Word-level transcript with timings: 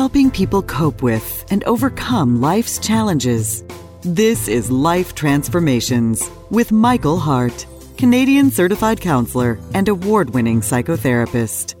helping 0.00 0.30
people 0.30 0.62
cope 0.62 1.02
with 1.02 1.44
and 1.50 1.62
overcome 1.64 2.40
life's 2.40 2.78
challenges. 2.78 3.62
This 4.00 4.48
is 4.48 4.70
Life 4.70 5.14
Transformations 5.14 6.30
with 6.48 6.72
Michael 6.72 7.18
Hart, 7.18 7.66
Canadian 7.98 8.50
certified 8.50 8.98
counselor 8.98 9.58
and 9.74 9.86
award 9.90 10.30
winning 10.30 10.62
psychotherapist. 10.62 11.74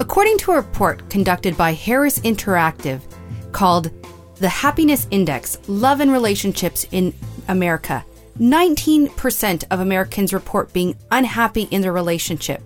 According 0.00 0.36
to 0.40 0.50
a 0.50 0.56
report 0.56 1.08
conducted 1.08 1.56
by 1.56 1.72
Harris 1.72 2.18
Interactive 2.18 3.00
called 3.52 3.90
The 4.34 4.50
Happiness 4.50 5.06
Index 5.10 5.58
Love 5.66 6.00
and 6.00 6.12
Relationships 6.12 6.86
in 6.90 7.14
America, 7.48 8.04
19% 8.38 9.64
of 9.70 9.80
Americans 9.80 10.34
report 10.34 10.74
being 10.74 10.94
unhappy 11.10 11.62
in 11.70 11.80
their 11.80 11.94
relationship. 11.94 12.62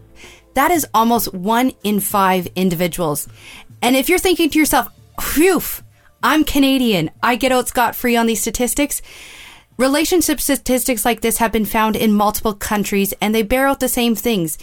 That 0.55 0.73
is 0.73 0.85
almost 0.93 1.33
one 1.33 1.71
in 1.85 2.01
five 2.01 2.49
individuals. 2.57 3.29
And 3.83 3.95
if 3.95 4.09
you're 4.09 4.19
thinking 4.19 4.49
to 4.51 4.59
yourself, 4.59 4.89
phew, 5.21 5.63
I'm 6.23 6.45
Canadian, 6.45 7.11
I 7.23 7.37
get 7.37 7.53
out 7.53 7.69
scot 7.69 7.95
free 7.95 8.17
on 8.17 8.27
these 8.27 8.41
statistics. 8.41 9.03
Relationship 9.79 10.41
statistics 10.41 11.05
like 11.05 11.21
this 11.21 11.39
have 11.39 11.53
been 11.53 11.67
found 11.67 11.97
in 11.97 12.13
multiple 12.13 12.55
countries 12.55 13.13
and 13.21 13.35
they 13.35 13.43
bear 13.43 13.67
out 13.67 13.81
the 13.81 13.89
same 13.89 14.15
things 14.15 14.59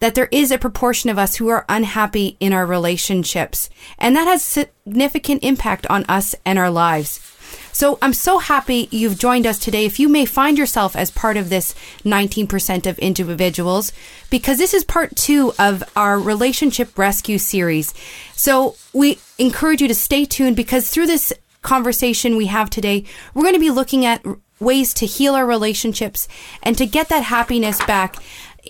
that 0.00 0.14
there 0.14 0.28
is 0.30 0.50
a 0.50 0.58
proportion 0.58 1.10
of 1.10 1.18
us 1.18 1.36
who 1.36 1.48
are 1.48 1.64
unhappy 1.68 2.36
in 2.40 2.52
our 2.52 2.66
relationships. 2.66 3.70
And 3.98 4.14
that 4.16 4.26
has 4.26 4.42
significant 4.42 5.42
impact 5.42 5.86
on 5.88 6.04
us 6.04 6.34
and 6.44 6.58
our 6.58 6.70
lives. 6.70 7.35
So 7.72 7.98
I'm 8.00 8.12
so 8.12 8.38
happy 8.38 8.88
you've 8.90 9.18
joined 9.18 9.46
us 9.46 9.58
today. 9.58 9.84
If 9.84 9.98
you 9.98 10.08
may 10.08 10.24
find 10.24 10.58
yourself 10.58 10.96
as 10.96 11.10
part 11.10 11.36
of 11.36 11.50
this 11.50 11.74
19% 12.04 12.86
of 12.86 12.98
individuals, 12.98 13.92
because 14.30 14.58
this 14.58 14.74
is 14.74 14.84
part 14.84 15.14
two 15.16 15.52
of 15.58 15.82
our 15.94 16.18
relationship 16.18 16.98
rescue 16.98 17.38
series. 17.38 17.94
So 18.34 18.76
we 18.92 19.18
encourage 19.38 19.82
you 19.82 19.88
to 19.88 19.94
stay 19.94 20.24
tuned 20.24 20.56
because 20.56 20.90
through 20.90 21.06
this 21.06 21.32
conversation 21.62 22.36
we 22.36 22.46
have 22.46 22.70
today, 22.70 23.04
we're 23.34 23.42
going 23.42 23.54
to 23.54 23.60
be 23.60 23.70
looking 23.70 24.04
at 24.04 24.24
ways 24.60 24.94
to 24.94 25.06
heal 25.06 25.34
our 25.34 25.46
relationships 25.46 26.28
and 26.62 26.78
to 26.78 26.86
get 26.86 27.08
that 27.08 27.24
happiness 27.24 27.84
back 27.84 28.16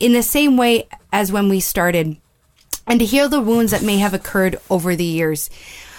in 0.00 0.12
the 0.12 0.22
same 0.22 0.56
way 0.56 0.88
as 1.12 1.30
when 1.32 1.48
we 1.48 1.60
started 1.60 2.16
and 2.86 3.00
to 3.00 3.06
heal 3.06 3.28
the 3.28 3.40
wounds 3.40 3.72
that 3.72 3.82
may 3.82 3.98
have 3.98 4.14
occurred 4.14 4.56
over 4.70 4.94
the 4.94 5.04
years. 5.04 5.50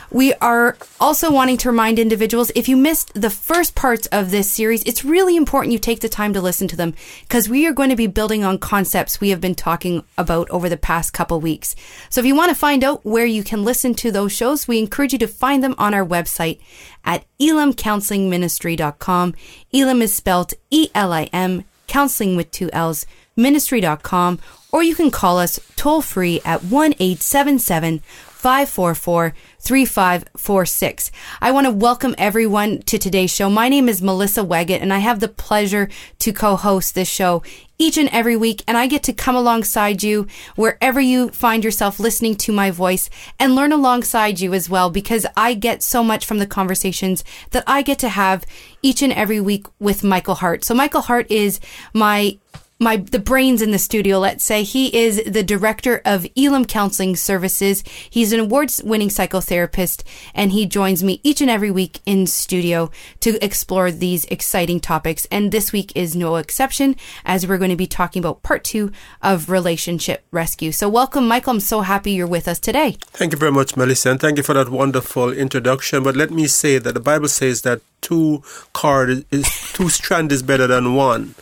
We 0.09 0.33
are 0.35 0.77
also 1.01 1.31
wanting 1.31 1.57
to 1.57 1.69
remind 1.69 1.99
individuals 1.99 2.51
if 2.55 2.69
you 2.69 2.77
missed 2.77 3.13
the 3.13 3.29
first 3.29 3.75
parts 3.75 4.07
of 4.07 4.31
this 4.31 4.49
series, 4.49 4.81
it's 4.83 5.03
really 5.03 5.35
important 5.35 5.73
you 5.73 5.79
take 5.79 5.99
the 5.99 6.07
time 6.07 6.31
to 6.33 6.41
listen 6.41 6.67
to 6.69 6.77
them 6.77 6.93
because 7.23 7.49
we 7.49 7.67
are 7.67 7.73
going 7.73 7.89
to 7.89 7.95
be 7.95 8.07
building 8.07 8.43
on 8.43 8.57
concepts 8.57 9.19
we 9.19 9.31
have 9.31 9.41
been 9.41 9.55
talking 9.55 10.03
about 10.17 10.49
over 10.49 10.69
the 10.69 10.77
past 10.77 11.11
couple 11.11 11.41
weeks. 11.41 11.75
So 12.09 12.21
if 12.21 12.25
you 12.25 12.35
want 12.35 12.49
to 12.49 12.55
find 12.55 12.85
out 12.85 13.05
where 13.05 13.25
you 13.25 13.43
can 13.43 13.65
listen 13.65 13.93
to 13.95 14.11
those 14.11 14.31
shows, 14.31 14.67
we 14.67 14.79
encourage 14.79 15.11
you 15.11 15.19
to 15.19 15.27
find 15.27 15.61
them 15.61 15.75
on 15.77 15.93
our 15.93 16.05
website 16.05 16.59
at 17.03 17.25
elimcounselingministry.com. 17.39 19.35
Elim 19.73 20.01
is 20.01 20.15
spelled 20.15 20.53
E-L-I-M, 20.71 21.65
counseling 21.87 22.37
with 22.37 22.51
two 22.51 22.69
L's, 22.71 23.05
ministry.com, 23.35 24.39
or 24.71 24.83
you 24.83 24.95
can 24.95 25.11
call 25.11 25.37
us 25.37 25.59
toll 25.75 26.01
free 26.01 26.39
at 26.45 26.63
1 26.63 26.93
877 26.93 27.99
544 28.37 29.33
3546. 29.59 31.11
I 31.41 31.51
want 31.51 31.65
to 31.65 31.71
welcome 31.71 32.15
everyone 32.17 32.81
to 32.83 32.97
today's 32.97 33.33
show. 33.33 33.49
My 33.49 33.69
name 33.69 33.89
is 33.89 34.01
Melissa 34.01 34.41
Weggett, 34.41 34.81
and 34.81 34.93
I 34.93 34.99
have 34.99 35.19
the 35.19 35.27
pleasure 35.27 35.89
to 36.19 36.31
co 36.31 36.55
host 36.55 36.95
this 36.95 37.09
show 37.09 37.43
each 37.79 37.97
and 37.97 38.09
every 38.09 38.35
week. 38.35 38.63
And 38.67 38.77
I 38.77 38.87
get 38.87 39.03
to 39.03 39.13
come 39.13 39.35
alongside 39.35 40.03
you 40.03 40.27
wherever 40.55 40.99
you 40.99 41.29
find 41.29 41.63
yourself 41.63 41.99
listening 41.99 42.35
to 42.35 42.51
my 42.51 42.71
voice 42.71 43.09
and 43.39 43.55
learn 43.55 43.71
alongside 43.71 44.39
you 44.39 44.53
as 44.53 44.69
well, 44.69 44.89
because 44.89 45.25
I 45.35 45.53
get 45.53 45.83
so 45.83 46.03
much 46.03 46.25
from 46.25 46.37
the 46.37 46.47
conversations 46.47 47.23
that 47.51 47.63
I 47.67 47.81
get 47.81 47.99
to 47.99 48.09
have 48.09 48.45
each 48.81 49.01
and 49.01 49.13
every 49.13 49.41
week 49.41 49.65
with 49.79 50.03
Michael 50.03 50.35
Hart. 50.35 50.63
So, 50.63 50.73
Michael 50.73 51.01
Hart 51.01 51.29
is 51.31 51.59
my 51.93 52.37
my 52.79 52.97
the 52.97 53.19
brains 53.19 53.61
in 53.61 53.71
the 53.71 53.79
studio 53.79 54.19
let's 54.19 54.43
say 54.43 54.63
he 54.63 54.95
is 54.95 55.23
the 55.25 55.43
director 55.43 56.01
of 56.05 56.27
Elim 56.35 56.65
counseling 56.65 57.15
services. 57.15 57.83
He's 58.09 58.33
an 58.33 58.39
awards-winning 58.39 59.09
psychotherapist 59.09 60.03
and 60.33 60.51
he 60.51 60.65
joins 60.65 61.03
me 61.03 61.19
each 61.23 61.41
and 61.41 61.49
every 61.49 61.71
week 61.71 61.99
in 62.05 62.27
studio 62.27 62.91
to 63.21 63.43
explore 63.43 63.91
these 63.91 64.25
exciting 64.25 64.79
topics. 64.79 65.25
And 65.31 65.51
this 65.51 65.71
week 65.71 65.91
is 65.95 66.15
no 66.15 66.35
exception 66.35 66.95
as 67.25 67.47
we're 67.47 67.57
going 67.57 67.71
to 67.71 67.75
be 67.75 67.87
talking 67.87 68.19
about 68.19 68.43
part 68.43 68.63
two 68.63 68.91
of 69.21 69.49
relationship 69.49 70.25
rescue. 70.31 70.71
So 70.71 70.87
welcome 70.89 71.27
michael. 71.27 71.51
I'm 71.51 71.59
so 71.59 71.81
happy 71.81 72.11
you're 72.11 72.27
with 72.27 72.47
us 72.47 72.59
today. 72.59 72.97
Thank 73.01 73.31
you 73.31 73.37
very 73.37 73.51
much 73.51 73.75
melissa 73.75 74.11
and 74.11 74.19
thank 74.19 74.37
you 74.37 74.43
for 74.43 74.53
that 74.53 74.69
wonderful 74.69 75.31
introduction. 75.31 76.03
But 76.03 76.15
let 76.15 76.31
me 76.31 76.47
say 76.47 76.77
that 76.77 76.93
the 76.93 76.99
bible 76.99 77.27
says 77.27 77.63
that 77.63 77.81
two 78.01 78.43
cord 78.73 79.25
is 79.31 79.71
two 79.73 79.89
strand 79.89 80.31
is 80.31 80.43
better 80.43 80.67
than 80.67 80.95
one. 80.95 81.35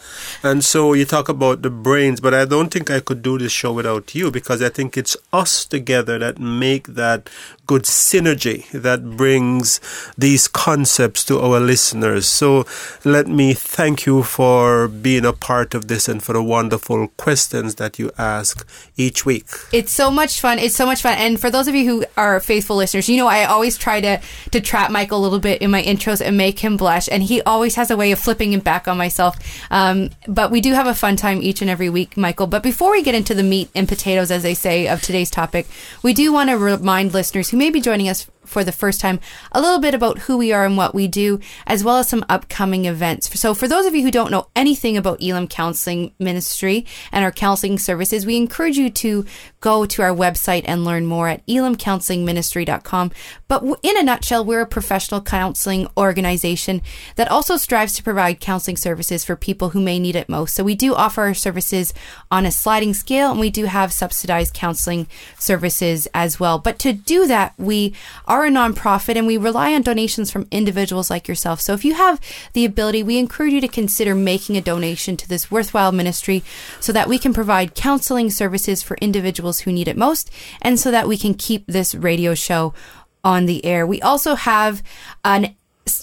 And 0.44 0.64
so 0.64 0.94
you 0.94 1.06
talk 1.06 1.30
about 1.30 1.62
the 1.62 1.70
brains 1.70 2.20
but 2.20 2.34
i 2.34 2.46
don't 2.46 2.70
think 2.70 2.90
i 2.90 3.00
could 3.00 3.22
do 3.22 3.38
this 3.38 3.52
show 3.52 3.74
without 3.74 4.14
you 4.16 4.32
because 4.32 4.62
i 4.62 4.70
think 4.70 4.98
it's 4.98 5.18
us 5.34 5.66
together 5.66 6.20
that 6.20 6.40
make 6.40 6.88
that 6.88 7.30
good 7.66 7.84
synergy 7.84 8.70
that 8.72 9.18
brings 9.18 9.80
these 10.18 10.48
concepts 10.48 11.24
to 11.26 11.40
our 11.40 11.60
listeners. 11.60 12.28
So 12.28 12.66
let 13.04 13.28
me 13.28 13.54
thank 13.54 14.06
you 14.06 14.24
for 14.24 14.88
being 14.88 15.26
a 15.26 15.34
part 15.34 15.74
of 15.74 15.88
this 15.88 16.08
and 16.08 16.22
for 16.22 16.34
the 16.34 16.44
wonderful 16.44 17.08
questions 17.18 17.76
that 17.76 17.98
you 18.00 18.12
ask 18.18 18.68
each 18.98 19.26
week. 19.26 19.48
It's 19.72 19.92
so 19.92 20.12
much 20.12 20.40
fun. 20.40 20.60
It's 20.60 20.76
so 20.76 20.86
much 20.86 21.02
fun. 21.02 21.18
And 21.18 21.40
for 21.40 21.50
those 21.50 21.68
of 21.68 21.76
you 21.76 21.86
who 21.86 22.06
are 22.18 22.40
faithful 22.40 22.76
listeners, 22.76 23.10
you 23.10 23.18
know 23.18 23.28
I 23.28 23.46
always 23.46 23.78
try 23.78 24.02
to 24.02 24.20
to 24.52 24.62
trap 24.62 24.92
Michael 24.92 25.20
a 25.20 25.24
little 25.24 25.40
bit 25.40 25.62
in 25.62 25.72
my 25.72 25.82
intros 25.82 26.22
and 26.22 26.38
make 26.38 26.60
him 26.60 26.78
blush, 26.78 27.10
and 27.12 27.24
he 27.24 27.42
always 27.42 27.76
has 27.76 27.92
a 27.92 27.98
way 27.98 28.12
of 28.12 28.20
flipping 28.20 28.54
it 28.54 28.64
back 28.64 28.88
on 28.88 28.98
myself. 28.98 29.38
Um, 29.72 30.10
but 30.28 30.52
we 30.52 30.62
do 30.62 30.74
have 30.74 30.88
a 30.88 30.96
fun 30.96 31.16
time 31.16 31.42
each 31.42 31.62
and 31.62 31.70
every 31.70 31.90
week, 31.90 32.18
Michael. 32.18 32.48
But 32.48 32.64
before 32.64 32.92
we 32.92 33.02
get 33.02 33.16
into 33.16 33.34
the 33.34 33.44
meat 33.44 33.70
and 33.76 33.88
potatoes, 33.88 34.32
as 34.32 34.44
they 34.44 34.54
say, 34.54 34.88
of 34.88 35.02
today's 35.02 35.30
topic, 35.30 35.68
we 36.04 36.14
do 36.14 36.32
want 36.32 36.50
to 36.50 36.58
remind 36.58 37.14
listeners 37.14 37.50
who 37.56 37.60
may 37.60 37.70
be 37.70 37.80
joining 37.80 38.10
us 38.10 38.28
for 38.48 38.64
the 38.64 38.72
first 38.72 39.00
time 39.00 39.20
a 39.52 39.62
little 39.62 39.80
bit 39.80 39.94
about 39.94 40.20
who 40.20 40.38
we 40.38 40.52
are 40.52 40.66
and 40.66 40.78
what 40.78 40.96
we 40.96 41.08
do, 41.08 41.40
as 41.66 41.84
well 41.84 41.98
as 41.98 42.10
some 42.10 42.26
upcoming 42.30 42.86
events. 42.86 43.40
So, 43.40 43.54
for 43.54 43.68
those 43.68 43.86
of 43.86 43.96
you 43.96 44.04
who 44.04 44.12
don't 44.12 44.32
know 44.32 44.48
anything 44.56 44.98
about 44.98 45.22
Elim 45.22 45.48
Counseling 45.48 46.14
Ministry 46.20 46.86
and 47.12 47.24
our 47.24 47.32
counseling 47.32 47.78
services, 47.78 48.26
we 48.26 48.38
encourage 48.38 48.78
you 48.78 48.90
to 48.90 49.26
go 49.62 49.86
to 49.86 50.02
our 50.02 50.16
website 50.16 50.64
and 50.66 50.86
learn 50.86 51.06
more 51.06 51.28
at 51.28 51.46
elimcounselingministry.com. 51.48 53.12
But 53.48 53.64
in 53.82 53.98
a 53.98 54.04
nutshell, 54.04 54.46
we're 54.46 54.62
a 54.62 54.68
professional 54.68 55.22
counseling 55.22 55.88
organization 55.98 56.82
that 57.16 57.32
also 57.32 57.58
strives 57.58 57.94
to 57.94 58.04
provide 58.04 58.40
counseling 58.40 58.78
services 58.78 59.24
for 59.24 59.36
people 59.36 59.70
who 59.70 59.82
may 59.82 60.00
need 60.00 60.16
it 60.16 60.30
most. 60.30 60.56
So, 60.56 60.64
we 60.64 60.76
do 60.76 60.94
offer 60.94 61.24
our 61.24 61.34
services 61.34 61.94
on 62.32 62.46
a 62.46 62.52
sliding 62.52 62.94
scale, 62.94 63.32
and 63.32 63.40
we 63.40 63.50
do 63.50 63.66
have 63.66 63.94
subsidized 63.94 64.54
counseling 64.54 65.08
services 65.38 66.08
as 66.14 66.40
well. 66.40 66.60
But 66.60 66.80
to 66.80 66.94
do 66.94 67.28
that, 67.28 67.54
we 67.58 67.94
are 68.26 68.35
a 68.44 68.50
nonprofit 68.50 69.16
and 69.16 69.28
we 69.28 69.38
rely 69.38 69.76
on 69.76 69.84
donations 69.84 70.32
from 70.32 70.48
individuals 70.50 71.12
like 71.12 71.28
yourself. 71.28 71.62
So 71.62 71.74
if 71.74 71.86
you 71.86 71.94
have 71.94 72.20
the 72.54 72.66
ability, 72.66 73.04
we 73.04 73.20
encourage 73.20 73.54
you 73.54 73.62
to 73.62 73.68
consider 73.68 74.16
making 74.16 74.58
a 74.58 74.62
donation 74.62 75.16
to 75.18 75.30
this 75.30 75.52
worthwhile 75.52 75.92
ministry 75.92 76.44
so 76.80 76.92
that 76.92 77.08
we 77.08 77.20
can 77.20 77.34
provide 77.34 77.76
counseling 77.76 78.30
services 78.32 78.82
for 78.82 78.98
individuals 78.98 79.60
who 79.60 79.72
need 79.72 79.88
it 79.88 79.96
most 79.96 80.32
and 80.62 80.80
so 80.80 80.92
that 80.92 81.08
we 81.08 81.18
can 81.18 81.36
keep 81.36 81.68
this 81.68 81.94
radio 81.94 82.34
show 82.34 82.74
on 83.24 83.46
the 83.46 83.64
air. 83.64 83.88
We 83.88 84.02
also 84.02 84.36
have 84.36 84.84
an 85.24 85.56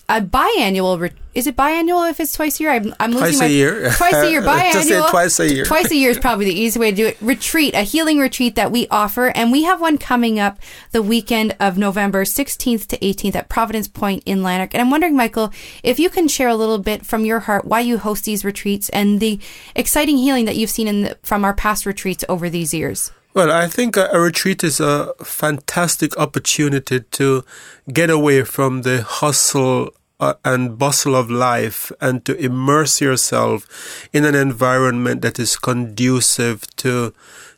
a 0.09 0.21
biannual. 0.21 1.01
Re- 1.01 1.11
is 1.35 1.47
it 1.47 1.57
biannual 1.57 2.09
if 2.11 2.21
it's 2.21 2.33
twice 2.33 2.61
a 2.61 2.63
year? 2.63 2.73
I'm, 2.73 2.95
I'm 3.01 3.13
twice 3.13 3.39
my, 3.39 3.47
a 3.47 3.49
year. 3.49 3.91
Twice 3.91 4.15
a 4.15 4.31
year. 4.31 4.43
Biannual. 4.43 4.73
Just 4.73 4.89
say 4.89 5.11
twice 5.11 5.41
a 5.41 5.53
year. 5.53 5.65
Twice 5.65 5.91
a 5.91 5.97
year 5.97 6.11
is 6.11 6.19
probably 6.19 6.45
the 6.45 6.55
easy 6.55 6.79
way 6.79 6.91
to 6.91 6.97
do 6.97 7.07
it. 7.07 7.17
Retreat, 7.21 7.75
a 7.75 7.83
healing 7.83 8.19
retreat 8.19 8.55
that 8.55 8.71
we 8.71 8.87
offer, 8.89 9.29
and 9.35 9.51
we 9.51 9.65
have 9.65 9.81
one 9.81 9.99
coming 9.99 10.39
up 10.39 10.59
the 10.93 11.03
weekend 11.03 11.57
of 11.59 11.79
November 11.79 12.25
16th 12.25 12.87
to 12.89 12.99
18th 12.99 13.35
at 13.35 13.49
Providence 13.49 13.89
Point 13.89 14.23
in 14.27 14.43
Lanark. 14.43 14.75
And 14.75 14.81
I'm 14.81 14.91
wondering, 14.91 15.17
Michael, 15.17 15.53
if 15.83 15.99
you 15.99 16.11
can 16.11 16.29
share 16.29 16.49
a 16.49 16.57
little 16.57 16.79
bit 16.79 17.05
from 17.07 17.25
your 17.25 17.41
heart 17.41 17.65
why 17.65 17.81
you 17.81 17.99
host 17.99 18.25
these 18.25 18.45
retreats 18.45 18.89
and 18.91 19.19
the 19.19 19.41
exciting 19.75 20.19
healing 20.19 20.45
that 20.45 20.57
you've 20.57 20.71
seen 20.71 20.87
in 20.87 21.03
the, 21.03 21.19
from 21.23 21.45
our 21.45 21.55
past 21.55 21.87
retreats 21.87 22.25
over 22.29 22.49
these 22.49 22.75
years. 22.75 23.11
Well, 23.35 23.51
I 23.51 23.67
think 23.67 23.97
a, 23.97 24.11
a, 24.13 24.21
retreat 24.21 24.63
is 24.63 24.79
a 24.79 25.15
fantastic 25.25 26.15
opportunity 26.19 27.01
to 27.01 27.45
get 27.91 28.11
away 28.11 28.45
from 28.45 28.83
the 28.83 29.01
hustle 29.01 29.95
uh, 30.21 30.35
and 30.45 30.79
bustle 30.79 31.17
of 31.17 31.31
life 31.31 31.91
and 31.99 32.23
to 32.27 32.37
immerse 32.37 33.01
yourself 33.01 34.07
in 34.13 34.27
an 34.27 34.35
environment 34.35 35.23
that 35.23 35.39
is 35.39 35.57
conducive 35.57 36.67
to 36.77 37.15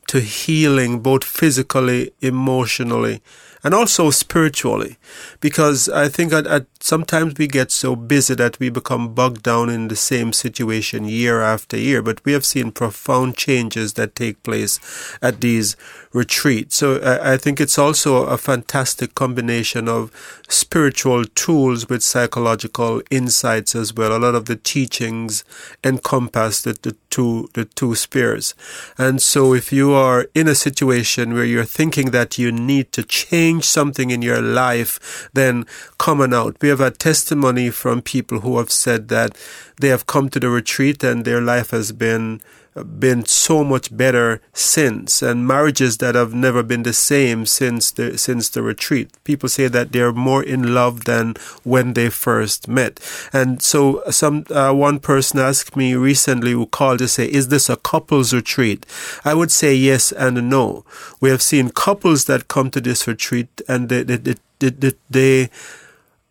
to 0.06 0.21
healing 0.21 1.00
both 1.00 1.25
physically, 1.25 2.12
emotionally, 2.21 3.21
and 3.64 3.75
also 3.75 4.11
spiritually, 4.11 4.99
because 5.40 5.88
I 5.88 6.08
think 6.08 6.32
at, 6.32 6.46
at 6.46 6.66
sometimes 6.81 7.34
we 7.38 7.46
get 7.46 7.70
so 7.70 7.96
busy 7.96 8.34
that 8.34 8.61
we 8.61 8.69
become 8.69 9.14
bogged 9.14 9.43
down 9.43 9.70
in 9.70 9.88
the 9.88 9.96
same 9.96 10.34
situation 10.34 11.06
year 11.06 11.40
after 11.40 11.78
year. 11.78 12.02
But 12.02 12.22
we 12.25 12.32
have 12.32 12.44
seen 12.44 12.70
profound 12.70 13.37
changes 13.37 13.94
that 13.94 14.14
take 14.14 14.43
place 14.43 14.78
at 15.22 15.40
these 15.40 15.76
retreats. 16.12 16.76
So 16.76 17.00
I, 17.00 17.32
I 17.32 17.37
think 17.38 17.61
it's 17.61 17.78
also 17.78 18.26
a 18.26 18.37
fantastic 18.37 19.14
combination 19.14 19.88
of 19.88 20.11
spiritual 20.49 21.25
tools 21.25 21.88
with 21.88 22.02
psychological 22.02 23.00
insights 23.11 23.75
as 23.75 23.94
well. 23.94 24.14
A 24.14 24.19
lot 24.19 24.34
of 24.34 24.44
the 24.44 24.56
teachings 24.56 25.43
encompass 25.82 26.62
the, 26.62 26.75
the 26.82 26.94
two 27.08 27.49
the 27.55 27.64
two 27.64 27.94
spheres. 27.94 28.55
And 28.99 29.22
so 29.22 29.55
if 29.55 29.72
you 29.72 29.93
are 29.93 30.26
in 30.34 30.49
a 30.49 30.55
situation 30.55 31.32
where 31.32 31.44
you're 31.44 31.64
thinking 31.64 32.11
that 32.11 32.37
you 32.38 32.52
need 32.52 32.93
to 32.93 33.02
change 33.02 33.53
something 33.62 34.10
in 34.10 34.22
your 34.22 34.40
life, 34.40 35.28
then 35.32 35.66
come 35.98 36.20
on 36.20 36.34
out. 36.34 36.56
We 36.60 36.68
have 36.68 36.80
had 36.80 36.98
testimony 36.98 37.70
from 37.70 38.02
people 38.02 38.40
who 38.40 38.58
have 38.58 38.70
said 38.70 39.08
that 39.08 39.36
they 39.81 39.88
have 39.88 40.06
come 40.06 40.29
to 40.31 40.41
the 40.41 40.49
retreat 40.49 41.03
and 41.05 41.25
their 41.25 41.41
life 41.41 41.71
has 41.71 41.93
been 41.93 42.41
been 42.82 43.25
so 43.25 43.62
much 43.62 43.97
better 43.97 44.41
since, 44.53 45.23
and 45.23 45.47
marriages 45.47 45.99
that 45.99 46.15
have 46.15 46.35
never 46.35 46.62
been 46.62 46.82
the 46.82 46.93
same 46.93 47.47
since 47.47 47.93
the 47.93 48.19
since 48.19 48.49
the 48.49 48.62
retreat. 48.62 49.11
People 49.23 49.49
say 49.49 49.69
that 49.69 49.93
they're 49.93 50.12
more 50.12 50.43
in 50.43 50.75
love 50.75 51.05
than 51.05 51.35
when 51.62 51.93
they 51.93 52.11
first 52.11 52.67
met. 52.67 52.99
And 53.32 53.62
so, 53.62 54.03
some 54.11 54.44
uh, 54.50 54.73
one 54.73 54.99
person 54.99 55.38
asked 55.38 55.76
me 55.76 55.94
recently 55.94 56.53
who 56.53 56.67
called 56.67 56.99
to 56.99 57.09
say, 57.09 57.26
"Is 57.26 57.49
this 57.49 57.71
a 57.71 57.76
couples 57.76 58.35
retreat?" 58.35 58.87
I 59.25 59.35
would 59.35 59.53
say 59.53 59.75
yes 59.75 60.11
and 60.11 60.50
no. 60.50 60.85
We 61.21 61.31
have 61.31 61.43
seen 61.43 61.71
couples 61.71 62.25
that 62.25 62.49
come 62.49 62.71
to 62.73 62.81
this 62.81 63.06
retreat, 63.06 63.61
and 63.69 63.88
they 63.88 64.03
they, 64.03 64.17
they, 64.17 64.71
they, 64.71 64.93
they 65.11 65.50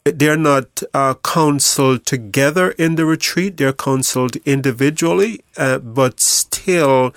they're 0.06 0.38
not 0.38 0.84
uh, 0.94 1.14
counseled 1.24 2.06
together 2.06 2.72
in 2.72 2.96
the 2.96 3.06
retreat. 3.06 3.58
They're 3.58 3.74
counseled 3.74 4.36
individually, 4.46 5.42
uh, 5.58 5.80
but 5.80 6.20
still 6.20 7.14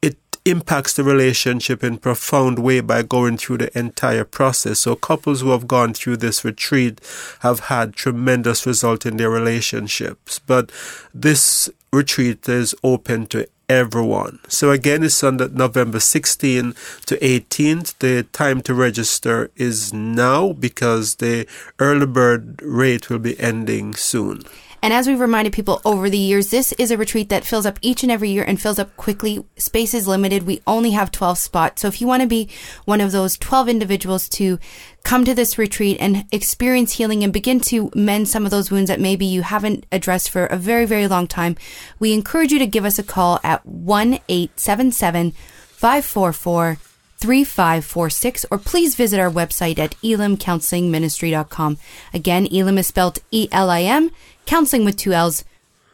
it 0.00 0.16
impacts 0.46 0.94
the 0.94 1.04
relationship 1.04 1.84
in 1.84 1.98
profound 1.98 2.58
way 2.58 2.80
by 2.80 3.02
going 3.02 3.36
through 3.36 3.58
the 3.58 3.78
entire 3.78 4.24
process. 4.24 4.80
So 4.80 4.96
couples 4.96 5.42
who 5.42 5.50
have 5.50 5.68
gone 5.68 5.92
through 5.92 6.16
this 6.18 6.44
retreat 6.44 7.00
have 7.40 7.60
had 7.60 7.94
tremendous 7.94 8.64
result 8.64 9.04
in 9.04 9.18
their 9.18 9.30
relationships. 9.30 10.38
But 10.38 10.72
this 11.12 11.68
retreat 11.92 12.48
is 12.48 12.74
open 12.82 13.26
to 13.26 13.48
everyone. 13.70 14.40
So 14.48 14.72
again, 14.72 15.04
it's 15.04 15.22
on 15.22 15.36
November 15.36 16.00
16 16.00 16.74
to 17.06 17.16
18th. 17.18 17.96
The 18.00 18.24
time 18.32 18.62
to 18.62 18.74
register 18.74 19.52
is 19.54 19.92
now 19.92 20.52
because 20.52 21.16
the 21.16 21.46
early 21.78 22.06
bird 22.06 22.60
rate 22.62 23.08
will 23.08 23.20
be 23.20 23.38
ending 23.38 23.94
soon. 23.94 24.42
And 24.82 24.94
as 24.94 25.06
we've 25.06 25.20
reminded 25.20 25.52
people 25.52 25.80
over 25.84 26.08
the 26.08 26.18
years, 26.18 26.50
this 26.50 26.72
is 26.72 26.90
a 26.90 26.96
retreat 26.96 27.28
that 27.28 27.44
fills 27.44 27.66
up 27.66 27.78
each 27.82 28.02
and 28.02 28.10
every 28.10 28.30
year 28.30 28.44
and 28.44 28.60
fills 28.60 28.78
up 28.78 28.96
quickly. 28.96 29.44
Space 29.56 29.92
is 29.92 30.08
limited. 30.08 30.44
We 30.44 30.62
only 30.66 30.92
have 30.92 31.10
12 31.10 31.38
spots. 31.38 31.82
So 31.82 31.88
if 31.88 32.00
you 32.00 32.06
want 32.06 32.22
to 32.22 32.28
be 32.28 32.48
one 32.86 33.00
of 33.00 33.12
those 33.12 33.36
12 33.36 33.68
individuals 33.68 34.28
to 34.30 34.58
come 35.02 35.24
to 35.24 35.34
this 35.34 35.58
retreat 35.58 35.98
and 36.00 36.24
experience 36.32 36.92
healing 36.92 37.22
and 37.22 37.32
begin 37.32 37.60
to 37.60 37.90
mend 37.94 38.28
some 38.28 38.44
of 38.44 38.50
those 38.50 38.70
wounds 38.70 38.88
that 38.88 39.00
maybe 39.00 39.26
you 39.26 39.42
haven't 39.42 39.86
addressed 39.92 40.30
for 40.30 40.46
a 40.46 40.56
very, 40.56 40.86
very 40.86 41.06
long 41.06 41.26
time, 41.26 41.56
we 41.98 42.12
encourage 42.12 42.52
you 42.52 42.58
to 42.58 42.66
give 42.66 42.84
us 42.84 42.98
a 42.98 43.02
call 43.02 43.38
at 43.42 43.64
1 43.66 44.18
877 44.28 45.32
544 45.32 46.78
3546 47.20 48.46
or 48.50 48.56
please 48.56 48.94
visit 48.94 49.20
our 49.20 49.30
website 49.30 49.78
at 49.78 49.90
elimcounselingministry.com. 50.02 51.76
Again, 52.14 52.46
Elim 52.46 52.78
is 52.78 52.86
spelled 52.86 53.18
E 53.30 53.46
L 53.52 53.68
I 53.68 53.82
M 53.82 54.10
counseling 54.46 54.84
with 54.84 54.96
two 54.96 55.12
L's 55.12 55.44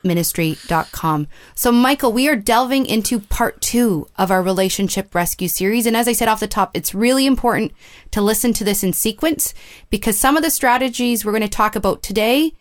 ministry.com. 0.06 1.26
So, 1.54 1.72
Michael, 1.72 2.12
we 2.12 2.28
are 2.28 2.36
delving 2.36 2.86
into 2.86 3.20
part 3.20 3.60
two 3.60 4.08
of 4.16 4.30
our 4.30 4.42
relationship 4.42 5.14
rescue 5.14 5.48
series. 5.48 5.86
And 5.86 5.96
as 5.96 6.08
I 6.08 6.12
said 6.12 6.28
off 6.28 6.40
the 6.40 6.46
top, 6.46 6.70
it's 6.74 6.94
really 6.94 7.26
important 7.26 7.72
to 8.12 8.22
listen 8.22 8.52
to 8.54 8.64
this 8.64 8.82
in 8.84 8.92
sequence 8.92 9.52
because 9.90 10.18
some 10.18 10.36
of 10.36 10.42
the 10.42 10.50
strategies 10.50 11.24
we're 11.24 11.32
going 11.32 11.42
to 11.42 11.48
talk 11.48 11.76
about 11.76 12.02
today 12.02 12.52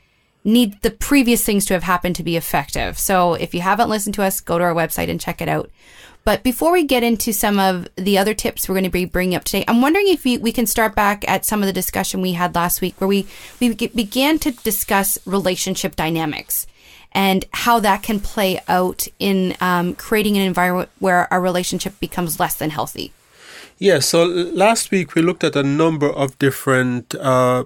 need 0.43 0.79
the 0.81 0.91
previous 0.91 1.43
things 1.43 1.65
to 1.65 1.73
have 1.73 1.83
happened 1.83 2.15
to 2.15 2.23
be 2.23 2.35
effective. 2.35 2.97
So, 2.99 3.35
if 3.35 3.53
you 3.53 3.61
haven't 3.61 3.89
listened 3.89 4.15
to 4.15 4.23
us, 4.23 4.41
go 4.41 4.57
to 4.57 4.63
our 4.63 4.73
website 4.75 5.09
and 5.09 5.21
check 5.21 5.41
it 5.41 5.49
out. 5.49 5.69
But 6.25 6.42
before 6.42 6.72
we 6.72 6.83
get 6.83 7.04
into 7.04 7.31
some 7.31 7.60
of 7.60 7.88
the 7.95 8.18
other 8.18 8.33
tips 8.33 8.68
we're 8.68 8.74
going 8.74 8.86
to 8.86 8.89
be 8.89 9.06
bringing 9.06 9.36
up 9.36 9.44
today, 9.44 9.63
I'm 9.68 9.80
wondering 9.80 10.07
if 10.07 10.25
we, 10.25 10.39
we 10.39 10.51
can 10.51 10.66
start 10.66 10.95
back 10.95 11.24
at 11.30 11.45
some 11.45 11.62
of 11.62 11.68
the 11.68 11.74
discussion 11.74 12.19
we 12.19 12.33
had 12.33 12.56
last 12.56 12.81
week 12.81 13.00
where 13.00 13.07
we, 13.07 13.27
we 13.60 13.75
began 13.75 14.39
to 14.39 14.51
discuss 14.51 15.19
relationship 15.27 15.95
dynamics 15.95 16.66
and 17.12 17.45
how 17.54 17.80
that 17.80 18.01
can 18.01 18.19
play 18.19 18.60
out 18.68 19.07
in 19.19 19.56
um, 19.62 19.94
creating 19.94 20.36
an 20.36 20.44
environment 20.44 20.89
where 20.98 21.31
our 21.31 21.39
relationship 21.39 22.00
becomes 22.00 22.39
less 22.39 22.56
than 22.56 22.72
healthy. 22.72 23.13
Yeah, 23.77 24.00
so 24.00 24.25
last 24.25 24.89
week 24.89 25.13
we 25.13 25.22
looked 25.22 25.44
at 25.44 25.56
a 25.56 25.63
number 25.63 26.10
of 26.10 26.39
different. 26.39 27.13
Uh, 27.13 27.66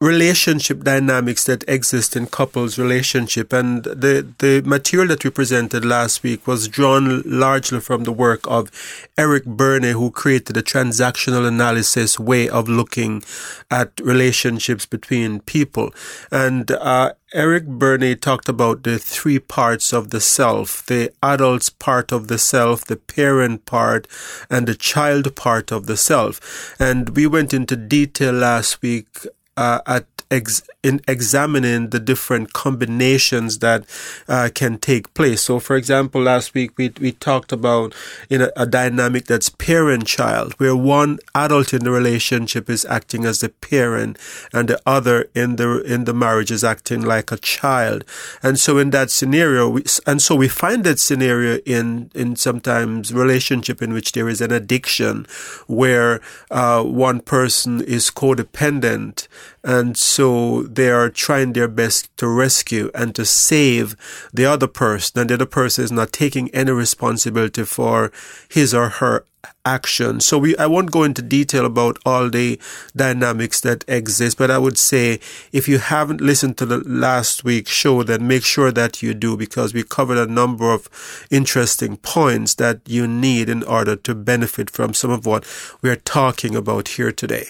relationship 0.00 0.82
dynamics 0.82 1.44
that 1.44 1.64
exist 1.68 2.16
in 2.16 2.26
couples 2.26 2.78
relationship 2.78 3.52
and 3.52 3.84
the 3.84 4.26
the 4.38 4.60
material 4.62 5.08
that 5.08 5.24
we 5.24 5.30
presented 5.30 5.84
last 5.84 6.22
week 6.22 6.46
was 6.46 6.66
drawn 6.66 7.22
largely 7.24 7.80
from 7.80 8.02
the 8.02 8.12
work 8.12 8.40
of 8.46 8.70
Eric 9.16 9.44
Berne 9.44 9.92
who 9.92 10.10
created 10.10 10.56
a 10.56 10.62
transactional 10.62 11.46
analysis 11.46 12.18
way 12.18 12.48
of 12.48 12.68
looking 12.68 13.22
at 13.70 13.98
relationships 14.00 14.84
between 14.84 15.40
people 15.40 15.94
and 16.30 16.72
uh, 16.72 17.12
Eric 17.32 17.66
Berne 17.66 18.16
talked 18.16 18.48
about 18.48 18.82
the 18.82 18.98
three 18.98 19.38
parts 19.38 19.92
of 19.92 20.10
the 20.10 20.20
self 20.20 20.84
the 20.86 21.12
adult's 21.22 21.70
part 21.70 22.12
of 22.12 22.28
the 22.28 22.38
self, 22.38 22.84
the 22.84 22.96
parent 22.96 23.64
part, 23.64 24.06
and 24.50 24.66
the 24.66 24.74
child 24.74 25.34
part 25.34 25.72
of 25.72 25.86
the 25.86 25.96
self. 25.96 26.76
And 26.78 27.10
we 27.16 27.26
went 27.26 27.52
into 27.52 27.74
detail 27.74 28.32
last 28.34 28.82
week 28.82 29.26
uh, 29.56 29.80
at 29.86 30.06
ex- 30.30 30.62
in 30.84 31.00
examining 31.08 31.88
the 31.88 31.98
different 31.98 32.52
combinations 32.52 33.58
that 33.60 33.86
uh, 34.28 34.50
can 34.54 34.76
take 34.76 35.12
place. 35.14 35.40
So, 35.40 35.58
for 35.58 35.76
example, 35.76 36.20
last 36.20 36.54
week 36.54 36.72
we 36.76 36.92
we 37.00 37.12
talked 37.12 37.50
about 37.52 37.94
in 38.28 38.42
a, 38.54 38.66
dynamic 38.74 39.24
that's 39.24 39.48
parent-child, 39.48 40.52
where 40.54 40.76
one 40.76 41.18
adult 41.34 41.72
in 41.72 41.84
the 41.84 41.90
relationship 41.90 42.68
is 42.68 42.84
acting 42.84 43.24
as 43.24 43.40
the 43.40 43.48
parent, 43.48 44.18
and 44.52 44.68
the 44.68 44.80
other 44.84 45.28
in 45.34 45.56
the 45.56 45.80
in 45.82 46.04
the 46.04 46.12
marriage 46.12 46.50
is 46.50 46.62
acting 46.62 47.00
like 47.00 47.32
a 47.32 47.38
child. 47.38 48.04
And 48.42 48.58
so, 48.58 48.76
in 48.76 48.90
that 48.90 49.10
scenario, 49.10 49.70
we, 49.70 49.84
and 50.06 50.20
so 50.20 50.36
we 50.36 50.48
find 50.48 50.84
that 50.84 50.98
scenario 50.98 51.58
in 51.64 52.10
in 52.14 52.36
sometimes 52.36 53.14
relationship 53.14 53.80
in 53.80 53.94
which 53.94 54.12
there 54.12 54.28
is 54.28 54.42
an 54.42 54.52
addiction, 54.52 55.26
where 55.66 56.20
uh, 56.50 56.82
one 56.82 57.20
person 57.20 57.80
is 57.80 58.10
codependent 58.10 59.28
and 59.64 59.96
so 59.96 60.62
they 60.74 60.90
are 60.90 61.10
trying 61.10 61.52
their 61.52 61.68
best 61.68 62.14
to 62.18 62.28
rescue 62.28 62.90
and 62.94 63.14
to 63.14 63.24
save 63.24 63.96
the 64.32 64.46
other 64.46 64.66
person, 64.66 65.20
and 65.20 65.30
the 65.30 65.34
other 65.34 65.46
person 65.46 65.84
is 65.84 65.92
not 65.92 66.12
taking 66.12 66.50
any 66.50 66.72
responsibility 66.72 67.64
for 67.64 68.12
his 68.48 68.74
or 68.74 68.88
her 68.88 69.26
action. 69.64 70.20
So 70.20 70.38
we, 70.38 70.56
I 70.56 70.66
won't 70.66 70.90
go 70.90 71.02
into 71.04 71.22
detail 71.22 71.64
about 71.64 71.98
all 72.04 72.28
the 72.28 72.58
dynamics 72.94 73.60
that 73.62 73.84
exist, 73.88 74.38
but 74.38 74.50
I 74.50 74.58
would 74.58 74.78
say 74.78 75.20
if 75.52 75.68
you 75.68 75.78
haven't 75.78 76.20
listened 76.20 76.58
to 76.58 76.66
the 76.66 76.78
last 76.78 77.44
week's 77.44 77.70
show, 77.70 78.02
then 78.02 78.26
make 78.26 78.44
sure 78.44 78.72
that 78.72 79.02
you 79.02 79.14
do 79.14 79.36
because 79.36 79.74
we 79.74 79.82
covered 79.82 80.18
a 80.18 80.30
number 80.30 80.72
of 80.72 80.88
interesting 81.30 81.96
points 81.98 82.54
that 82.54 82.80
you 82.86 83.06
need 83.06 83.48
in 83.48 83.62
order 83.64 83.96
to 83.96 84.14
benefit 84.14 84.70
from 84.70 84.94
some 84.94 85.10
of 85.10 85.26
what 85.26 85.44
we're 85.82 85.96
talking 85.96 86.54
about 86.54 86.88
here 86.88 87.12
today. 87.12 87.46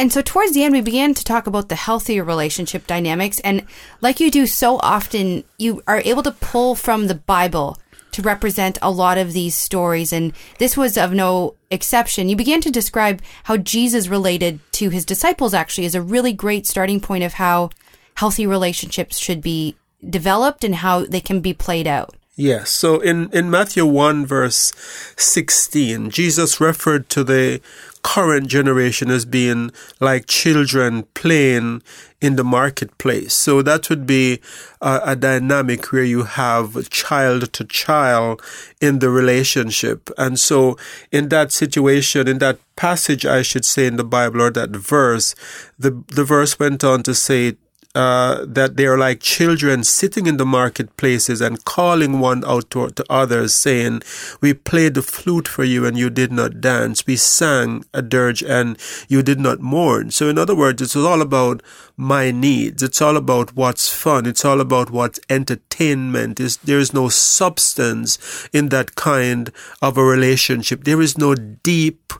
And 0.00 0.10
so 0.10 0.22
towards 0.22 0.52
the 0.52 0.64
end, 0.64 0.72
we 0.72 0.80
began 0.80 1.12
to 1.12 1.22
talk 1.22 1.46
about 1.46 1.68
the 1.68 1.74
healthier 1.74 2.24
relationship 2.24 2.86
dynamics. 2.86 3.38
And 3.40 3.66
like 4.00 4.18
you 4.18 4.30
do 4.30 4.46
so 4.46 4.78
often, 4.78 5.44
you 5.58 5.82
are 5.86 6.00
able 6.06 6.22
to 6.22 6.32
pull 6.32 6.74
from 6.74 7.06
the 7.06 7.14
Bible 7.14 7.76
to 8.12 8.22
represent 8.22 8.78
a 8.80 8.90
lot 8.90 9.18
of 9.18 9.34
these 9.34 9.54
stories. 9.54 10.10
And 10.10 10.32
this 10.58 10.74
was 10.74 10.96
of 10.96 11.12
no 11.12 11.54
exception. 11.70 12.30
You 12.30 12.36
began 12.36 12.62
to 12.62 12.70
describe 12.70 13.20
how 13.44 13.58
Jesus 13.58 14.08
related 14.08 14.60
to 14.72 14.88
his 14.88 15.04
disciples 15.04 15.52
actually 15.52 15.84
is 15.84 15.94
a 15.94 16.00
really 16.00 16.32
great 16.32 16.66
starting 16.66 17.00
point 17.00 17.22
of 17.22 17.34
how 17.34 17.68
healthy 18.14 18.46
relationships 18.46 19.18
should 19.18 19.42
be 19.42 19.76
developed 20.08 20.64
and 20.64 20.76
how 20.76 21.04
they 21.04 21.20
can 21.20 21.40
be 21.40 21.52
played 21.52 21.86
out. 21.86 22.16
Yes. 22.36 22.70
So 22.70 23.00
in, 23.00 23.28
in 23.32 23.50
Matthew 23.50 23.84
1, 23.84 24.24
verse 24.24 24.72
16, 25.16 26.10
Jesus 26.10 26.60
referred 26.60 27.08
to 27.10 27.24
the 27.24 27.60
current 28.02 28.48
generation 28.48 29.10
as 29.10 29.24
being 29.24 29.70
like 30.00 30.26
children 30.26 31.02
playing 31.14 31.82
in 32.20 32.36
the 32.36 32.44
marketplace. 32.44 33.34
So 33.34 33.62
that 33.62 33.90
would 33.90 34.06
be 34.06 34.40
a, 34.80 35.00
a, 35.04 35.16
dynamic 35.16 35.92
where 35.92 36.04
you 36.04 36.22
have 36.22 36.88
child 36.90 37.52
to 37.52 37.64
child 37.64 38.42
in 38.80 39.00
the 39.00 39.10
relationship. 39.10 40.10
And 40.16 40.38
so 40.38 40.78
in 41.12 41.28
that 41.28 41.52
situation, 41.52 42.28
in 42.28 42.38
that 42.38 42.58
passage, 42.76 43.26
I 43.26 43.42
should 43.42 43.64
say 43.64 43.86
in 43.86 43.96
the 43.96 44.04
Bible 44.04 44.42
or 44.42 44.50
that 44.50 44.70
verse, 44.70 45.34
the, 45.78 46.02
the 46.08 46.24
verse 46.24 46.58
went 46.58 46.84
on 46.84 47.02
to 47.02 47.14
say, 47.14 47.56
uh, 47.94 48.44
that 48.46 48.76
they 48.76 48.86
are 48.86 48.98
like 48.98 49.20
children 49.20 49.82
sitting 49.82 50.26
in 50.26 50.36
the 50.36 50.46
marketplaces 50.46 51.40
and 51.40 51.64
calling 51.64 52.20
one 52.20 52.44
out 52.44 52.70
to, 52.70 52.88
to, 52.90 53.04
others, 53.10 53.52
saying, 53.52 54.02
We 54.40 54.54
played 54.54 54.94
the 54.94 55.02
flute 55.02 55.48
for 55.48 55.64
you 55.64 55.84
and 55.84 55.98
you 55.98 56.08
did 56.08 56.30
not 56.30 56.60
dance. 56.60 57.04
We 57.04 57.16
sang 57.16 57.84
a 57.92 58.00
dirge 58.00 58.42
and 58.42 58.78
you 59.08 59.22
did 59.22 59.40
not 59.40 59.60
mourn. 59.60 60.12
So, 60.12 60.28
in 60.28 60.38
other 60.38 60.54
words, 60.54 60.80
it's 60.80 60.94
all 60.94 61.20
about 61.20 61.62
my 61.96 62.30
needs. 62.30 62.82
It's 62.82 63.02
all 63.02 63.16
about 63.16 63.56
what's 63.56 63.92
fun. 63.92 64.24
It's 64.24 64.44
all 64.44 64.60
about 64.60 64.90
what's 64.90 65.18
entertainment. 65.28 66.38
Is 66.38 66.58
there 66.58 66.78
is 66.78 66.94
no 66.94 67.08
substance 67.08 68.48
in 68.52 68.68
that 68.68 68.94
kind 68.94 69.50
of 69.82 69.98
a 69.98 70.04
relationship. 70.04 70.84
There 70.84 71.02
is 71.02 71.18
no 71.18 71.34
deep 71.34 72.12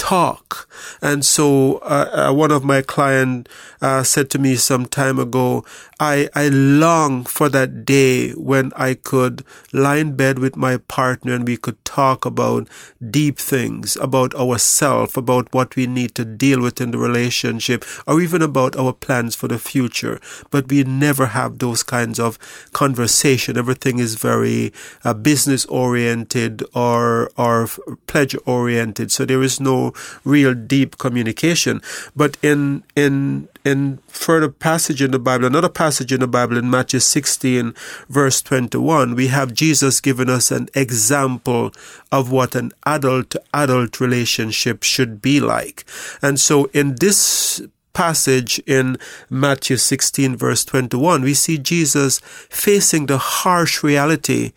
talk. 0.00 0.66
And 1.02 1.26
so 1.26 1.76
uh, 1.82 2.30
uh, 2.30 2.32
one 2.32 2.50
of 2.50 2.64
my 2.64 2.80
client 2.80 3.50
uh, 3.82 4.02
said 4.02 4.30
to 4.30 4.38
me 4.38 4.56
some 4.56 4.86
time 4.86 5.18
ago, 5.18 5.62
I, 6.00 6.30
I 6.34 6.48
long 6.48 7.24
for 7.24 7.50
that 7.50 7.84
day 7.84 8.30
when 8.30 8.72
I 8.74 8.94
could 8.94 9.44
lie 9.74 9.96
in 9.96 10.16
bed 10.16 10.38
with 10.38 10.56
my 10.56 10.78
partner 10.78 11.34
and 11.34 11.46
we 11.46 11.58
could 11.58 11.84
talk 11.84 12.24
about 12.24 12.66
deep 13.10 13.38
things, 13.38 13.96
about 13.96 14.34
ourselves, 14.34 15.18
about 15.18 15.52
what 15.52 15.76
we 15.76 15.86
need 15.86 16.14
to 16.14 16.24
deal 16.24 16.62
with 16.62 16.80
in 16.80 16.92
the 16.92 16.98
relationship, 16.98 17.84
or 18.06 18.22
even 18.22 18.40
about 18.40 18.76
our 18.76 18.94
plans 18.94 19.36
for 19.36 19.48
the 19.48 19.58
future. 19.58 20.18
But 20.50 20.70
we 20.70 20.82
never 20.84 21.26
have 21.26 21.58
those 21.58 21.82
kinds 21.82 22.18
of 22.18 22.38
conversation. 22.72 23.58
Everything 23.58 23.98
is 23.98 24.14
very 24.14 24.72
uh, 25.04 25.12
business 25.12 25.66
oriented 25.66 26.64
or, 26.74 27.30
or 27.36 27.68
pleasure 28.06 28.40
oriented. 28.46 29.12
So 29.12 29.26
there 29.26 29.42
is 29.42 29.60
no 29.60 29.89
real 30.24 30.54
deep 30.54 30.98
communication. 30.98 31.80
But 32.14 32.36
in, 32.42 32.82
in, 32.96 33.48
in 33.64 33.98
further 34.08 34.48
passage 34.48 35.02
in 35.02 35.10
the 35.10 35.18
Bible, 35.18 35.46
another 35.46 35.68
passage 35.68 36.12
in 36.12 36.20
the 36.20 36.28
Bible 36.28 36.56
in 36.56 36.70
Matthew 36.70 37.00
16 37.00 37.74
verse 38.08 38.42
21, 38.42 39.14
we 39.14 39.28
have 39.28 39.54
Jesus 39.54 40.00
giving 40.00 40.30
us 40.30 40.50
an 40.50 40.68
example 40.74 41.72
of 42.10 42.30
what 42.30 42.54
an 42.54 42.72
adult 42.86 43.30
to 43.30 43.42
adult 43.52 44.00
relationship 44.00 44.82
should 44.82 45.22
be 45.22 45.40
like. 45.40 45.84
And 46.22 46.40
so 46.40 46.66
in 46.66 46.96
this 46.96 47.62
passage 47.92 48.58
in 48.66 48.96
Matthew 49.28 49.76
16 49.76 50.36
verse 50.36 50.64
21, 50.64 51.22
we 51.22 51.34
see 51.34 51.58
Jesus 51.58 52.20
facing 52.20 53.06
the 53.06 53.18
harsh 53.18 53.82
reality 53.82 54.52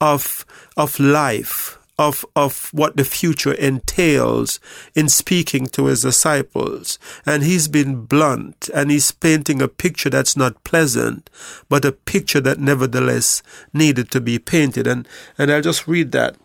of, 0.00 0.44
of 0.76 0.98
life 1.00 1.75
of, 1.98 2.24
of 2.34 2.68
what 2.72 2.96
the 2.96 3.04
future 3.04 3.52
entails 3.52 4.60
in 4.94 5.08
speaking 5.08 5.66
to 5.66 5.86
his 5.86 6.02
disciples. 6.02 6.98
And 7.24 7.42
he's 7.42 7.68
been 7.68 8.04
blunt 8.04 8.68
and 8.74 8.90
he's 8.90 9.10
painting 9.10 9.62
a 9.62 9.68
picture 9.68 10.10
that's 10.10 10.36
not 10.36 10.62
pleasant, 10.64 11.30
but 11.68 11.84
a 11.84 11.92
picture 11.92 12.40
that 12.40 12.58
nevertheless 12.58 13.42
needed 13.72 14.10
to 14.10 14.20
be 14.20 14.38
painted. 14.38 14.86
And, 14.86 15.08
and 15.38 15.50
I'll 15.50 15.62
just 15.62 15.88
read 15.88 16.12
that. 16.12 16.36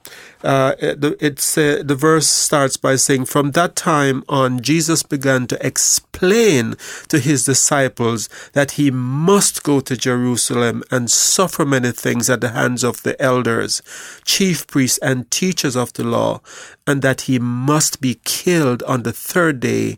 Uh, 0.44 0.74
it's, 0.80 1.58
uh, 1.58 1.84
the 1.86 1.96
verse 1.96 2.28
starts 2.28 2.76
by 2.76 2.96
saying, 2.96 3.26
From 3.26 3.52
that 3.52 3.76
time 3.76 4.24
on, 4.28 4.62
Jesus 4.62 5.04
began 5.04 5.46
to 5.48 5.66
explain 5.66 6.76
to 7.10 7.20
his 7.20 7.46
disciples 7.46 8.28
that 8.54 8.72
he 8.72 8.90
must 8.90 9.62
go 9.62 9.80
to 9.82 9.96
Jerusalem 9.96 10.84
and 10.90 11.12
suffer 11.12 11.64
many 11.64 11.92
things 11.92 12.30
at 12.30 12.42
the 12.42 12.50
hands 12.50 12.84
of 12.84 13.04
the 13.04 13.22
elders, 13.22 13.84
chief 14.26 14.66
priests, 14.66 14.98
and 15.00 15.30
teachers 15.30 15.41
of 15.76 15.94
the 15.94 16.04
law, 16.04 16.42
and 16.86 17.02
that 17.02 17.22
he 17.22 17.40
must 17.40 18.00
be 18.00 18.20
killed 18.24 18.84
on 18.84 19.04
the 19.04 19.12
third 19.12 19.60
day, 19.60 19.98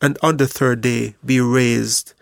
and 0.00 0.16
on 0.22 0.36
the 0.36 0.46
third 0.46 0.80
day 0.80 1.14
be 1.24 1.40
raised 1.40 2.14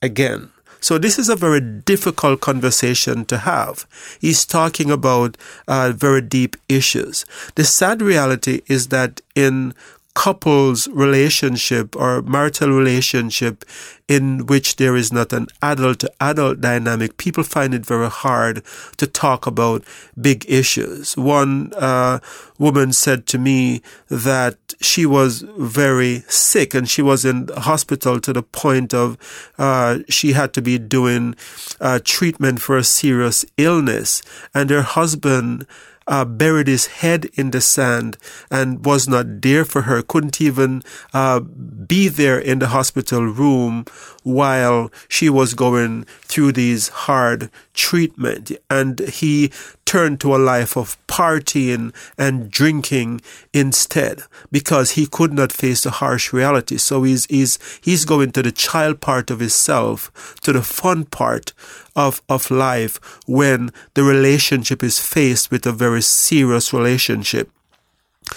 again. 0.00 0.50
So 0.80 0.98
this 0.98 1.18
is 1.18 1.28
a 1.28 1.36
very 1.36 1.60
difficult 1.60 2.40
conversation 2.40 3.24
to 3.26 3.38
have. 3.38 3.86
He's 4.20 4.44
talking 4.44 4.90
about 4.90 5.36
uh, 5.68 5.92
very 5.94 6.20
deep 6.20 6.56
issues. 6.68 7.24
The 7.54 7.64
sad 7.64 8.02
reality 8.02 8.62
is 8.66 8.88
that 8.88 9.20
in 9.36 9.74
couples 10.14 10.88
relationship 10.88 11.96
or 11.96 12.22
marital 12.22 12.70
relationship 12.70 13.64
in 14.08 14.46
which 14.46 14.76
there 14.76 14.94
is 14.94 15.10
not 15.10 15.32
an 15.32 15.46
adult 15.62 16.00
to 16.00 16.12
adult 16.20 16.60
dynamic, 16.60 17.16
people 17.16 17.42
find 17.42 17.72
it 17.72 17.86
very 17.86 18.10
hard 18.10 18.62
to 18.98 19.06
talk 19.06 19.46
about 19.46 19.82
big 20.20 20.44
issues. 20.48 21.16
One 21.16 21.72
uh, 21.74 22.18
woman 22.58 22.92
said 22.92 23.26
to 23.28 23.38
me 23.38 23.80
that 24.08 24.58
she 24.80 25.06
was 25.06 25.42
very 25.56 26.24
sick 26.28 26.74
and 26.74 26.88
she 26.88 27.00
was 27.00 27.24
in 27.24 27.48
hospital 27.56 28.20
to 28.20 28.32
the 28.32 28.42
point 28.42 28.92
of 28.92 29.16
uh, 29.56 30.00
she 30.08 30.32
had 30.32 30.52
to 30.54 30.62
be 30.62 30.78
doing 30.78 31.34
uh, 31.80 32.00
treatment 32.04 32.60
for 32.60 32.76
a 32.76 32.84
serious 32.84 33.46
illness, 33.56 34.20
and 34.52 34.68
her 34.68 34.82
husband 34.82 35.66
uh, 36.12 36.26
buried 36.26 36.68
his 36.68 37.00
head 37.00 37.24
in 37.36 37.52
the 37.52 37.60
sand 37.62 38.18
and 38.50 38.84
was 38.84 39.08
not 39.08 39.40
there 39.40 39.64
for 39.64 39.82
her, 39.82 40.02
couldn't 40.02 40.42
even 40.42 40.82
uh, 41.14 41.40
be 41.40 42.06
there 42.06 42.38
in 42.38 42.58
the 42.58 42.68
hospital 42.68 43.24
room 43.24 43.86
while 44.22 44.92
she 45.08 45.30
was 45.30 45.54
going 45.54 46.04
through 46.32 46.52
these 46.52 46.88
hard 46.88 47.50
treatment. 47.74 48.52
And 48.70 48.98
he 49.00 49.52
turned 49.84 50.20
to 50.20 50.34
a 50.34 50.38
life 50.38 50.76
of 50.76 50.96
partying 51.06 51.94
and 52.16 52.50
drinking 52.50 53.20
instead 53.52 54.22
because 54.50 54.92
he 54.92 55.06
could 55.06 55.34
not 55.34 55.52
face 55.52 55.82
the 55.82 55.90
harsh 55.90 56.32
reality. 56.32 56.78
So 56.78 57.02
he's, 57.02 57.26
he's, 57.26 57.58
he's 57.82 58.06
going 58.06 58.32
to 58.32 58.42
the 58.42 58.52
child 58.52 59.00
part 59.00 59.30
of 59.30 59.40
himself, 59.40 60.10
to 60.40 60.52
the 60.52 60.62
fun 60.62 61.04
part 61.04 61.52
of, 61.94 62.22
of 62.28 62.50
life 62.50 62.98
when 63.26 63.70
the 63.92 64.02
relationship 64.02 64.82
is 64.82 64.98
faced 64.98 65.50
with 65.50 65.66
a 65.66 65.72
very 65.72 66.02
serious 66.02 66.72
relationship. 66.72 67.50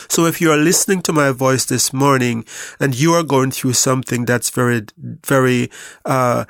So 0.10 0.26
if 0.26 0.42
you 0.42 0.52
are 0.52 0.58
listening 0.58 1.02
to 1.04 1.14
my 1.14 1.32
voice 1.32 1.66
this 1.66 1.94
morning 1.94 2.44
and 2.82 2.94
you 2.94 3.14
are 3.14 3.24
going 3.24 3.52
through 3.52 3.74
something 3.74 4.26
that's 4.26 4.50
very, 4.50 4.84
very, 4.98 5.70
uh, 6.04 6.44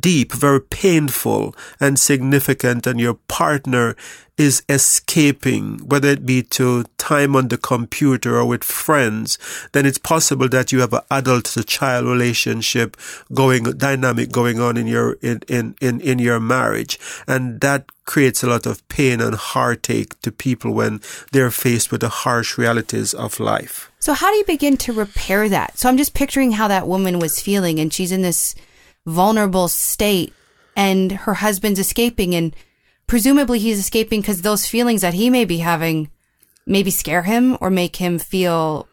deep, 0.00 0.32
very 0.32 0.60
painful 0.60 1.54
and 1.78 1.98
significant 1.98 2.86
and 2.86 2.98
your 2.98 3.14
partner 3.28 3.96
is 4.36 4.62
escaping, 4.68 5.78
whether 5.78 6.08
it 6.08 6.26
be 6.26 6.42
to 6.42 6.84
time 6.98 7.34
on 7.34 7.48
the 7.48 7.56
computer 7.56 8.36
or 8.36 8.44
with 8.44 8.62
friends, 8.62 9.38
then 9.72 9.86
it's 9.86 9.96
possible 9.96 10.48
that 10.48 10.72
you 10.72 10.80
have 10.80 10.92
an 10.92 11.00
adult 11.10 11.46
to 11.46 11.64
child 11.64 12.04
relationship 12.04 12.96
going, 13.32 13.64
dynamic 13.64 14.30
going 14.30 14.60
on 14.60 14.76
in 14.76 14.86
your, 14.86 15.12
in, 15.22 15.40
in, 15.48 15.74
in, 15.80 16.00
in 16.00 16.18
your 16.18 16.38
marriage. 16.38 16.98
And 17.26 17.60
that 17.62 17.86
creates 18.04 18.42
a 18.42 18.46
lot 18.46 18.66
of 18.66 18.86
pain 18.88 19.20
and 19.20 19.34
heartache 19.34 20.20
to 20.20 20.30
people 20.30 20.72
when 20.72 21.00
they're 21.32 21.50
faced 21.50 21.90
with 21.90 22.02
the 22.02 22.08
harsh 22.08 22.58
realities 22.58 23.14
of 23.14 23.40
life. 23.40 23.90
So 24.00 24.12
how 24.12 24.30
do 24.30 24.36
you 24.36 24.44
begin 24.44 24.76
to 24.78 24.92
repair 24.92 25.48
that? 25.48 25.78
So 25.78 25.88
I'm 25.88 25.96
just 25.96 26.14
picturing 26.14 26.52
how 26.52 26.68
that 26.68 26.86
woman 26.86 27.18
was 27.18 27.40
feeling 27.40 27.80
and 27.80 27.92
she's 27.92 28.12
in 28.12 28.22
this 28.22 28.54
vulnerable 29.06 29.68
state 29.68 30.34
and 30.76 31.12
her 31.12 31.34
husband's 31.34 31.78
escaping 31.78 32.34
and 32.34 32.54
presumably 33.06 33.58
he's 33.58 33.78
escaping 33.78 34.20
because 34.20 34.42
those 34.42 34.66
feelings 34.66 35.00
that 35.00 35.14
he 35.14 35.30
may 35.30 35.44
be 35.44 35.58
having 35.58 36.10
maybe 36.66 36.90
scare 36.90 37.22
him 37.22 37.56
or 37.60 37.70
make 37.70 37.96
him 37.96 38.18
feel 38.18 38.88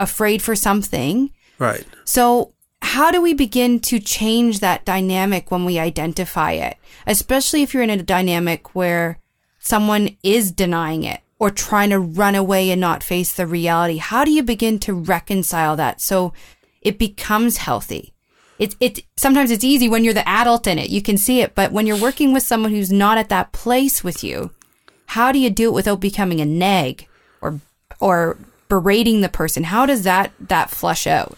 afraid 0.00 0.42
for 0.42 0.56
something. 0.56 1.30
Right. 1.58 1.86
So 2.04 2.52
how 2.82 3.12
do 3.12 3.22
we 3.22 3.32
begin 3.32 3.78
to 3.80 4.00
change 4.00 4.58
that 4.60 4.84
dynamic 4.84 5.50
when 5.50 5.64
we 5.64 5.78
identify 5.78 6.52
it? 6.52 6.76
Especially 7.06 7.62
if 7.62 7.72
you're 7.72 7.84
in 7.84 7.90
a 7.90 8.02
dynamic 8.02 8.74
where 8.74 9.18
someone 9.60 10.16
is 10.24 10.50
denying 10.50 11.04
it 11.04 11.20
or 11.38 11.50
trying 11.50 11.90
to 11.90 12.00
run 12.00 12.34
away 12.34 12.70
and 12.70 12.80
not 12.80 13.04
face 13.04 13.32
the 13.32 13.46
reality. 13.46 13.98
How 13.98 14.24
do 14.24 14.32
you 14.32 14.42
begin 14.42 14.80
to 14.80 14.92
reconcile 14.92 15.76
that 15.76 16.00
so 16.00 16.32
it 16.80 16.98
becomes 16.98 17.58
healthy? 17.58 18.11
It, 18.58 18.76
it, 18.80 19.00
sometimes 19.16 19.50
it's 19.50 19.64
easy 19.64 19.88
when 19.88 20.04
you're 20.04 20.14
the 20.14 20.28
adult 20.28 20.66
in 20.66 20.78
it. 20.78 20.90
You 20.90 21.02
can 21.02 21.16
see 21.18 21.40
it. 21.40 21.54
But 21.54 21.72
when 21.72 21.86
you're 21.86 21.96
working 21.96 22.32
with 22.32 22.42
someone 22.42 22.70
who's 22.70 22.92
not 22.92 23.18
at 23.18 23.28
that 23.28 23.52
place 23.52 24.04
with 24.04 24.22
you, 24.22 24.50
how 25.06 25.32
do 25.32 25.38
you 25.38 25.50
do 25.50 25.68
it 25.68 25.74
without 25.74 26.00
becoming 26.00 26.40
a 26.40 26.44
nag 26.44 27.08
or, 27.40 27.60
or 27.98 28.38
berating 28.68 29.20
the 29.20 29.28
person? 29.28 29.64
How 29.64 29.86
does 29.86 30.04
that, 30.04 30.32
that 30.38 30.70
flush 30.70 31.06
out? 31.06 31.36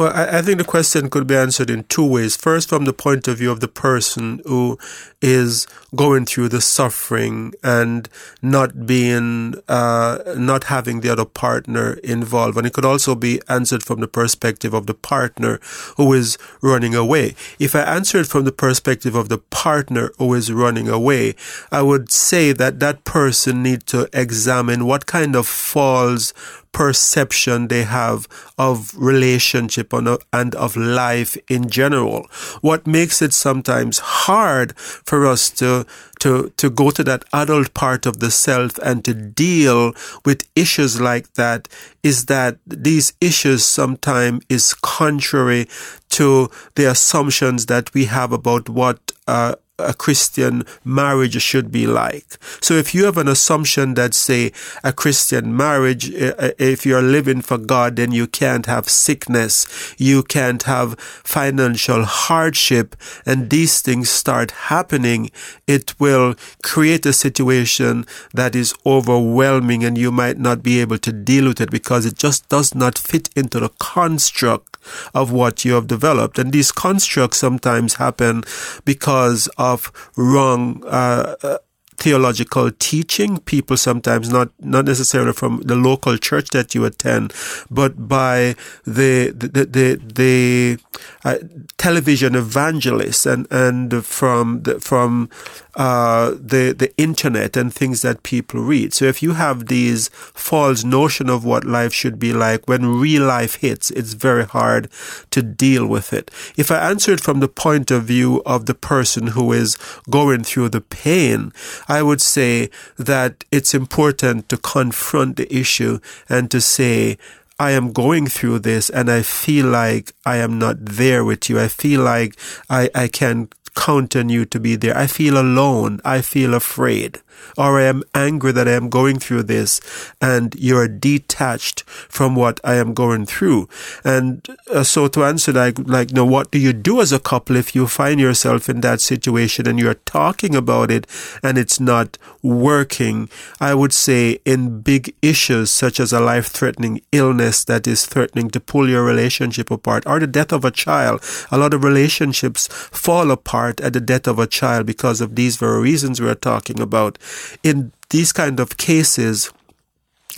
Well, 0.00 0.14
I, 0.14 0.38
I, 0.38 0.40
think 0.40 0.56
the 0.56 0.64
question 0.64 1.10
could 1.10 1.26
be 1.26 1.36
answered 1.36 1.68
in 1.68 1.84
two 1.84 2.06
ways. 2.06 2.34
First, 2.34 2.70
from 2.70 2.86
the 2.86 2.94
point 2.94 3.28
of 3.28 3.36
view 3.36 3.50
of 3.50 3.60
the 3.60 3.68
person 3.68 4.40
who 4.46 4.78
is 5.20 5.66
going 5.94 6.24
through 6.24 6.48
the 6.48 6.62
suffering 6.62 7.52
and 7.62 8.08
not 8.40 8.86
being, 8.86 9.56
uh, 9.68 10.20
not 10.38 10.64
having 10.64 11.02
the 11.02 11.10
other 11.10 11.26
partner 11.26 11.94
involved. 12.02 12.56
And 12.56 12.66
it 12.66 12.72
could 12.72 12.86
also 12.86 13.14
be 13.14 13.42
answered 13.46 13.82
from 13.82 14.00
the 14.00 14.08
perspective 14.08 14.72
of 14.72 14.86
the 14.86 14.94
partner 14.94 15.60
who 15.98 16.14
is 16.14 16.38
running 16.62 16.94
away. 16.94 17.34
If 17.58 17.76
I 17.76 17.80
answer 17.80 18.20
it 18.20 18.26
from 18.26 18.44
the 18.44 18.52
perspective 18.52 19.14
of 19.14 19.28
the 19.28 19.36
partner 19.36 20.12
who 20.16 20.32
is 20.32 20.50
running 20.50 20.88
away, 20.88 21.34
I 21.70 21.82
would 21.82 22.10
say 22.10 22.52
that 22.52 22.80
that 22.80 23.04
person 23.04 23.62
need 23.62 23.86
to 23.88 24.08
examine 24.14 24.86
what 24.86 25.04
kind 25.04 25.36
of 25.36 25.46
false 25.46 26.32
perception 26.72 27.68
they 27.68 27.82
have 27.82 28.28
of 28.58 28.92
relationship 28.96 29.92
and 29.92 30.54
of 30.54 30.76
life 30.76 31.36
in 31.48 31.68
general. 31.68 32.26
What 32.60 32.86
makes 32.86 33.20
it 33.22 33.34
sometimes 33.34 33.98
hard 33.98 34.76
for 34.78 35.26
us 35.26 35.50
to 35.50 35.86
to, 36.20 36.52
to 36.58 36.68
go 36.68 36.90
to 36.90 37.02
that 37.02 37.24
adult 37.32 37.72
part 37.74 38.04
of 38.06 38.20
the 38.20 38.30
self 38.30 38.76
and 38.78 39.02
to 39.04 39.14
deal 39.14 39.94
with 40.24 40.48
issues 40.54 41.00
like 41.00 41.32
that 41.32 41.66
is 42.02 42.26
that 42.26 42.58
these 42.66 43.14
issues 43.20 43.64
sometimes 43.64 44.44
is 44.50 44.74
contrary 44.74 45.66
to 46.10 46.50
the 46.74 46.84
assumptions 46.90 47.66
that 47.66 47.92
we 47.94 48.04
have 48.04 48.32
about 48.32 48.68
what 48.68 49.12
uh, 49.26 49.54
a 49.80 49.94
Christian 49.94 50.64
marriage 50.84 51.40
should 51.40 51.70
be 51.70 51.86
like. 51.86 52.38
So 52.60 52.74
if 52.74 52.94
you 52.94 53.04
have 53.04 53.16
an 53.16 53.28
assumption 53.28 53.94
that 53.94 54.14
say 54.14 54.52
a 54.84 54.92
Christian 54.92 55.56
marriage, 55.56 56.10
if 56.10 56.84
you're 56.84 57.02
living 57.02 57.40
for 57.42 57.58
God, 57.58 57.96
then 57.96 58.12
you 58.12 58.26
can't 58.26 58.66
have 58.66 58.88
sickness, 58.88 59.94
you 59.98 60.22
can't 60.22 60.62
have 60.64 60.98
financial 60.98 62.04
hardship, 62.04 62.96
and 63.24 63.50
these 63.50 63.80
things 63.80 64.10
start 64.10 64.50
happening, 64.50 65.30
it 65.66 65.94
will 66.00 66.34
create 66.62 67.06
a 67.06 67.12
situation 67.12 68.06
that 68.34 68.54
is 68.54 68.74
overwhelming 68.84 69.84
and 69.84 69.96
you 69.96 70.10
might 70.10 70.38
not 70.38 70.62
be 70.62 70.80
able 70.80 70.98
to 70.98 71.12
deal 71.12 71.48
with 71.48 71.60
it 71.60 71.70
because 71.70 72.04
it 72.06 72.16
just 72.16 72.48
does 72.48 72.74
not 72.74 72.98
fit 72.98 73.28
into 73.36 73.60
the 73.60 73.70
construct 73.78 74.76
of 75.14 75.30
what 75.30 75.64
you 75.64 75.74
have 75.74 75.86
developed. 75.86 76.38
And 76.38 76.52
these 76.52 76.72
constructs 76.72 77.38
sometimes 77.38 77.94
happen 77.94 78.42
because 78.84 79.48
of 79.58 79.69
wrong 80.16 80.82
uh, 80.86 81.36
uh 81.42 81.58
theological 82.00 82.70
teaching. 82.72 83.38
People 83.38 83.76
sometimes 83.76 84.30
not 84.30 84.48
not 84.58 84.86
necessarily 84.86 85.32
from 85.32 85.60
the 85.62 85.76
local 85.76 86.16
church 86.16 86.48
that 86.50 86.74
you 86.74 86.84
attend, 86.84 87.32
but 87.70 88.08
by 88.08 88.56
the 88.84 89.30
the 89.36 89.48
the, 89.76 90.00
the 90.14 90.78
uh, 91.24 91.38
television 91.76 92.34
evangelists 92.34 93.26
and 93.26 93.46
and 93.50 94.04
from 94.04 94.62
the, 94.62 94.80
from 94.80 95.28
uh, 95.76 96.30
the 96.30 96.74
the 96.76 96.92
internet 96.96 97.56
and 97.56 97.72
things 97.72 98.02
that 98.02 98.22
people 98.22 98.60
read. 98.60 98.92
So 98.92 99.04
if 99.04 99.22
you 99.22 99.34
have 99.34 99.66
these 99.66 100.08
false 100.34 100.84
notion 100.84 101.30
of 101.30 101.44
what 101.44 101.64
life 101.64 101.92
should 101.92 102.18
be 102.18 102.32
like, 102.32 102.68
when 102.68 103.00
real 103.00 103.24
life 103.24 103.56
hits, 103.56 103.90
it's 103.90 104.14
very 104.14 104.44
hard 104.44 104.88
to 105.30 105.42
deal 105.42 105.86
with 105.86 106.12
it. 106.12 106.30
If 106.56 106.70
I 106.70 106.78
answer 106.90 107.12
it 107.12 107.20
from 107.20 107.40
the 107.40 107.48
point 107.48 107.90
of 107.90 108.04
view 108.04 108.42
of 108.44 108.66
the 108.66 108.74
person 108.74 109.28
who 109.28 109.52
is 109.52 109.76
going 110.08 110.44
through 110.44 110.70
the 110.70 110.80
pain, 110.80 111.52
I 111.88 112.02
would 112.02 112.20
say 112.20 112.70
that 112.96 113.44
it's 113.50 113.74
important 113.74 114.48
to 114.48 114.56
confront 114.56 115.36
the 115.36 115.52
issue 115.54 116.00
and 116.28 116.50
to 116.50 116.60
say, 116.60 117.18
I 117.60 117.72
am 117.72 117.92
going 117.92 118.26
through 118.26 118.60
this 118.60 118.88
and 118.88 119.10
I 119.10 119.20
feel 119.20 119.66
like 119.66 120.14
I 120.24 120.38
am 120.38 120.58
not 120.58 120.76
there 120.80 121.26
with 121.26 121.50
you. 121.50 121.60
I 121.60 121.68
feel 121.68 122.00
like 122.00 122.38
I, 122.70 122.88
I 122.94 123.06
can 123.06 123.50
count 123.76 124.16
on 124.16 124.30
you 124.30 124.46
to 124.46 124.58
be 124.58 124.76
there. 124.76 124.96
I 124.96 125.06
feel 125.06 125.38
alone. 125.38 126.00
I 126.02 126.22
feel 126.22 126.54
afraid 126.54 127.20
or 127.56 127.78
I 127.78 127.84
am 127.84 128.02
angry 128.14 128.52
that 128.52 128.68
I 128.68 128.72
am 128.72 128.88
going 128.88 129.18
through 129.18 129.44
this 129.44 129.80
and 130.20 130.54
you're 130.56 130.88
detached 130.88 131.82
from 131.86 132.34
what 132.34 132.60
I 132.64 132.76
am 132.76 132.94
going 132.94 133.26
through. 133.26 133.68
And 134.04 134.46
uh, 134.70 134.82
so 134.82 135.08
to 135.08 135.24
answer 135.24 135.52
like, 135.52 135.78
like, 135.78 136.12
no, 136.12 136.24
what 136.24 136.50
do 136.50 136.58
you 136.58 136.72
do 136.72 137.00
as 137.00 137.12
a 137.12 137.18
couple 137.18 137.56
if 137.56 137.74
you 137.74 137.86
find 137.86 138.20
yourself 138.20 138.68
in 138.68 138.80
that 138.82 139.00
situation 139.00 139.68
and 139.68 139.78
you're 139.78 139.94
talking 139.94 140.54
about 140.54 140.90
it 140.90 141.06
and 141.42 141.58
it's 141.58 141.80
not 141.80 142.18
working? 142.42 143.28
I 143.60 143.74
would 143.74 143.92
say 143.92 144.38
in 144.44 144.80
big 144.80 145.14
issues 145.22 145.70
such 145.70 146.00
as 146.00 146.12
a 146.12 146.20
life 146.20 146.48
threatening 146.48 147.00
illness 147.12 147.64
that 147.64 147.86
is 147.86 148.06
threatening 148.06 148.50
to 148.50 148.60
pull 148.60 148.88
your 148.88 149.04
relationship 149.04 149.70
apart 149.70 150.04
or 150.06 150.18
the 150.18 150.26
death 150.26 150.52
of 150.52 150.64
a 150.64 150.70
child. 150.70 151.22
A 151.50 151.58
lot 151.58 151.74
of 151.74 151.84
relationships 151.84 152.68
fall 152.68 153.30
apart 153.30 153.80
at 153.80 153.92
the 153.92 154.00
death 154.00 154.26
of 154.26 154.38
a 154.38 154.46
child 154.46 154.86
because 154.86 155.20
of 155.20 155.36
these 155.36 155.56
very 155.56 155.80
reasons 155.80 156.20
we're 156.20 156.34
talking 156.34 156.80
about 156.80 157.18
in 157.62 157.92
these 158.10 158.32
kind 158.32 158.60
of 158.60 158.76
cases, 158.76 159.52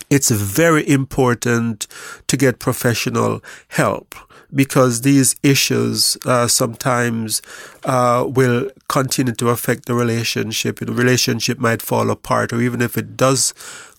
it's 0.09 0.29
very 0.29 0.87
important 0.87 1.87
to 2.27 2.37
get 2.37 2.59
professional 2.59 3.41
help 3.69 4.15
because 4.53 5.01
these 5.01 5.35
issues 5.41 6.17
uh, 6.25 6.47
sometimes 6.47 7.41
uh, 7.85 8.23
will 8.27 8.69
continue 8.87 9.33
to 9.33 9.49
affect 9.49 9.85
the 9.85 9.95
relationship. 9.95 10.79
The 10.79 10.93
relationship 10.93 11.57
might 11.57 11.81
fall 11.81 12.11
apart, 12.11 12.53
or 12.53 12.61
even 12.61 12.81
if 12.81 12.97
it 12.97 13.17
does 13.17 13.53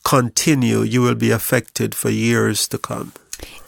continue, 0.04 0.82
you 0.82 1.02
will 1.02 1.14
be 1.14 1.30
affected 1.30 1.94
for 1.94 2.10
years 2.10 2.68
to 2.68 2.78
come. 2.78 3.12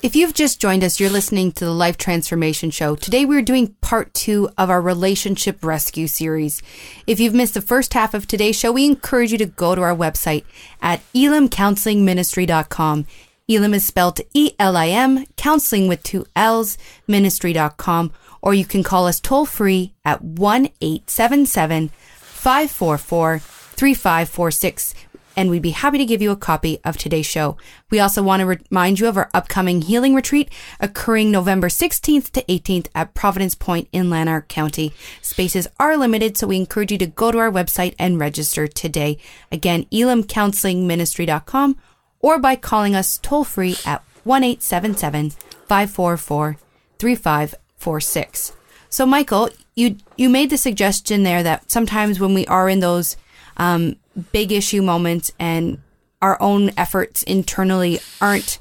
If 0.02 0.14
you've 0.14 0.34
just 0.34 0.60
joined 0.60 0.84
us, 0.84 1.00
you're 1.00 1.10
listening 1.10 1.52
to 1.52 1.64
the 1.64 1.72
Life 1.72 1.96
Transformation 1.96 2.70
Show. 2.70 2.96
Today 2.96 3.24
we're 3.24 3.42
doing 3.42 3.74
part 3.80 4.14
two 4.14 4.48
of 4.56 4.70
our 4.70 4.80
relationship 4.80 5.64
rescue 5.64 6.06
series. 6.06 6.62
If 7.06 7.18
you've 7.18 7.34
missed 7.34 7.54
the 7.54 7.60
first 7.60 7.94
half 7.94 8.14
of 8.14 8.26
today's 8.26 8.58
show, 8.58 8.72
we 8.72 8.86
encourage 8.86 9.32
you 9.32 9.38
to 9.38 9.46
go 9.46 9.74
to 9.74 9.82
our 9.82 9.96
website 9.96 10.44
at 10.80 11.00
elimcounselingministry.com. 11.14 13.06
Elim 13.48 13.74
is 13.74 13.86
spelled 13.86 14.20
E-L-I-M, 14.34 15.24
counseling 15.36 15.86
with 15.88 16.02
two 16.02 16.26
L's, 16.34 16.76
ministry.com, 17.06 18.12
or 18.42 18.54
you 18.54 18.64
can 18.64 18.82
call 18.82 19.06
us 19.06 19.20
toll 19.20 19.46
free 19.46 19.94
at 20.04 20.22
1-877 20.22 21.90
544 21.90 23.38
3546 23.38 24.94
and 25.36 25.50
we'd 25.50 25.62
be 25.62 25.70
happy 25.70 25.98
to 25.98 26.06
give 26.06 26.22
you 26.22 26.30
a 26.30 26.36
copy 26.36 26.80
of 26.84 26.96
today's 26.96 27.26
show. 27.26 27.56
We 27.90 28.00
also 28.00 28.22
want 28.22 28.40
to 28.40 28.46
remind 28.46 28.98
you 28.98 29.06
of 29.06 29.16
our 29.16 29.30
upcoming 29.34 29.82
healing 29.82 30.14
retreat 30.14 30.50
occurring 30.80 31.30
November 31.30 31.68
16th 31.68 32.30
to 32.32 32.42
18th 32.44 32.88
at 32.94 33.14
Providence 33.14 33.54
Point 33.54 33.88
in 33.92 34.08
Lanark 34.08 34.48
County. 34.48 34.92
Spaces 35.20 35.68
are 35.78 35.96
limited, 35.96 36.36
so 36.36 36.46
we 36.46 36.56
encourage 36.56 36.90
you 36.90 36.98
to 36.98 37.06
go 37.06 37.30
to 37.30 37.38
our 37.38 37.50
website 37.50 37.94
and 37.98 38.18
register 38.18 38.66
today. 38.66 39.18
Again, 39.52 39.84
elimcounselingministry.com 39.92 41.76
or 42.20 42.38
by 42.38 42.56
calling 42.56 42.96
us 42.96 43.18
toll 43.18 43.44
free 43.44 43.76
at 43.84 44.02
1 44.24 44.56
544 44.56 46.56
3546. 46.98 48.52
So, 48.88 49.04
Michael, 49.04 49.50
you, 49.74 49.96
you 50.16 50.30
made 50.30 50.50
the 50.50 50.56
suggestion 50.56 51.22
there 51.22 51.42
that 51.42 51.70
sometimes 51.70 52.18
when 52.18 52.34
we 52.34 52.46
are 52.46 52.68
in 52.68 52.80
those 52.80 53.16
um, 53.58 53.96
big 54.32 54.52
issue 54.52 54.82
moments 54.82 55.30
and 55.38 55.78
our 56.22 56.40
own 56.40 56.70
efforts 56.76 57.22
internally 57.22 58.00
aren't 58.20 58.58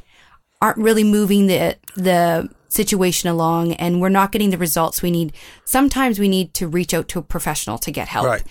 aren't 0.61 0.77
really 0.77 1.03
moving 1.03 1.47
the 1.47 1.77
the 1.95 2.49
situation 2.67 3.29
along 3.29 3.73
and 3.73 4.01
we're 4.01 4.09
not 4.09 4.31
getting 4.31 4.49
the 4.49 4.57
results 4.57 5.01
we 5.01 5.11
need. 5.11 5.33
Sometimes 5.63 6.19
we 6.19 6.27
need 6.27 6.53
to 6.55 6.67
reach 6.67 6.93
out 6.93 7.07
to 7.09 7.19
a 7.19 7.21
professional 7.21 7.77
to 7.79 7.91
get 7.91 8.07
help. 8.09 8.25
Right. 8.25 8.43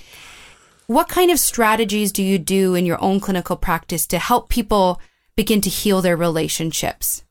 what 0.87 1.09
kind 1.09 1.31
of 1.31 1.39
strategies 1.39 2.13
do 2.13 2.23
you 2.23 2.39
do 2.39 2.75
in 2.75 2.85
your 2.87 3.03
own 3.03 3.21
clinical 3.21 3.57
practice 3.57 4.07
to 4.07 4.19
help 4.19 4.49
people 4.49 5.01
begin 5.37 5.61
to 5.63 5.71
heal 5.71 6.03
their 6.03 6.17
relationships? 6.17 7.25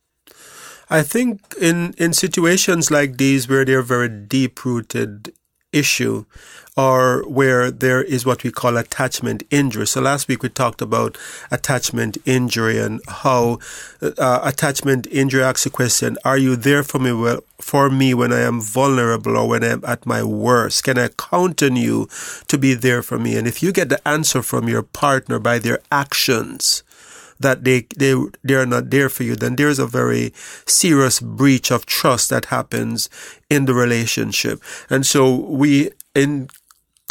I 0.89 1.01
think 1.01 1.41
in 1.59 1.93
in 1.97 2.13
situations 2.13 2.91
like 2.91 3.17
these 3.17 3.47
where 3.47 3.65
they're 3.65 3.81
very 3.81 4.09
deep 4.09 4.63
rooted 4.65 5.33
issue 5.71 6.25
or 6.75 7.23
where 7.27 7.69
there 7.69 8.01
is 8.01 8.25
what 8.25 8.43
we 8.43 8.51
call 8.51 8.77
attachment 8.77 9.43
injury. 9.51 9.85
So 9.85 10.01
last 10.01 10.27
week 10.27 10.41
we 10.41 10.49
talked 10.49 10.81
about 10.81 11.17
attachment 11.51 12.17
injury 12.25 12.79
and 12.79 12.99
how 13.07 13.59
uh, 14.01 14.39
attachment 14.43 15.05
injury 15.07 15.43
asks 15.43 15.65
a 15.67 15.69
question, 15.69 16.17
are 16.25 16.37
you 16.37 16.55
there 16.55 16.83
for 16.83 16.97
me 16.99 17.11
well, 17.13 17.41
for 17.59 17.89
me 17.89 18.13
when 18.13 18.33
I 18.33 18.41
am 18.41 18.59
vulnerable 18.59 19.37
or 19.37 19.47
when 19.47 19.63
I'm 19.63 19.83
at 19.85 20.05
my 20.05 20.23
worst? 20.23 20.83
Can 20.83 20.97
I 20.97 21.09
count 21.09 21.61
on 21.61 21.75
you 21.75 22.07
to 22.47 22.57
be 22.57 22.73
there 22.73 23.03
for 23.03 23.19
me? 23.19 23.37
And 23.37 23.47
if 23.47 23.61
you 23.61 23.71
get 23.71 23.89
the 23.89 24.05
answer 24.07 24.41
from 24.41 24.67
your 24.67 24.83
partner 24.83 25.37
by 25.37 25.59
their 25.59 25.79
actions, 25.91 26.83
that 27.39 27.63
they, 27.65 27.87
they, 27.97 28.15
they 28.43 28.53
are 28.53 28.65
not 28.65 28.89
there 28.89 29.09
for 29.09 29.23
you, 29.23 29.35
then 29.35 29.57
there's 29.57 29.79
a 29.79 29.87
very 29.87 30.31
serious 30.65 31.19
breach 31.19 31.71
of 31.71 31.85
trust 31.85 32.29
that 32.29 32.45
happens 32.45 33.09
in 33.49 33.65
the 33.65 33.73
relationship. 33.73 34.61
And 34.89 35.05
so 35.05 35.35
we, 35.35 35.91
in 36.15 36.47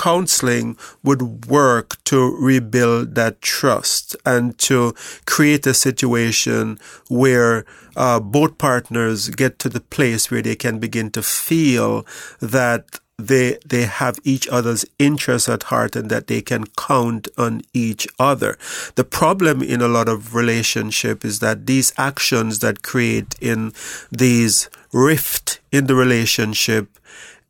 counseling 0.02 0.76
would 1.04 1.46
work 1.46 2.02
to 2.02 2.36
rebuild 2.36 3.14
that 3.14 3.40
trust 3.40 4.16
and 4.26 4.58
to 4.58 4.92
create 5.26 5.64
a 5.64 5.72
situation 5.72 6.76
where 7.08 7.64
uh, 7.94 8.18
both 8.18 8.58
partners 8.58 9.28
get 9.28 9.60
to 9.60 9.68
the 9.68 9.80
place 9.80 10.28
where 10.28 10.42
they 10.42 10.56
can 10.56 10.80
begin 10.80 11.08
to 11.08 11.22
feel 11.22 12.04
that 12.40 12.98
they 13.16 13.58
they 13.64 13.82
have 13.82 14.18
each 14.24 14.48
other's 14.48 14.84
interests 14.98 15.48
at 15.48 15.64
heart 15.64 15.94
and 15.94 16.10
that 16.10 16.26
they 16.26 16.42
can 16.42 16.64
count 16.76 17.28
on 17.38 17.62
each 17.72 18.08
other. 18.18 18.58
The 18.96 19.04
problem 19.04 19.62
in 19.62 19.80
a 19.80 19.86
lot 19.86 20.08
of 20.08 20.34
relationship 20.34 21.24
is 21.24 21.38
that 21.38 21.66
these 21.66 21.92
actions 21.96 22.58
that 22.58 22.82
create 22.82 23.36
in 23.40 23.72
these 24.10 24.68
rift 24.92 25.60
in 25.70 25.86
the 25.86 25.94
relationship 25.94 26.98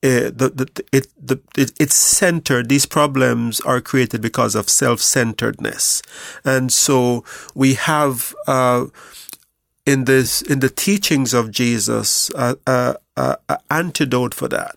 uh, 0.05 0.31
the, 0.35 0.51
the, 0.55 0.85
it, 0.93 1.07
the, 1.21 1.41
it, 1.57 1.73
it's 1.79 1.95
centered. 1.95 2.69
These 2.69 2.87
problems 2.87 3.61
are 3.61 3.81
created 3.81 4.21
because 4.21 4.55
of 4.55 4.69
self-centeredness, 4.69 6.03
and 6.45 6.73
so 6.73 7.25
we 7.55 7.75
have 7.75 8.35
uh, 8.47 8.87
in 9.87 10.05
this 10.05 10.43
in 10.43 10.61
the 10.61 10.69
teachings 10.69 11.35
of 11.35 11.51
Jesus 11.51 12.31
uh, 12.35 12.55
uh, 12.67 12.95
uh 13.17 13.37
antidote 13.71 14.35
for 14.35 14.49
that 14.49 14.77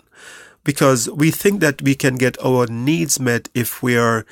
because 0.63 1.09
we 1.09 1.31
think 1.31 1.61
that 1.61 1.81
we 1.81 1.95
can 1.95 2.15
get 2.15 2.37
our 2.43 2.67
needs 2.67 3.19
met 3.19 3.47
if 3.53 3.81
we 3.81 3.95
are 3.95 4.25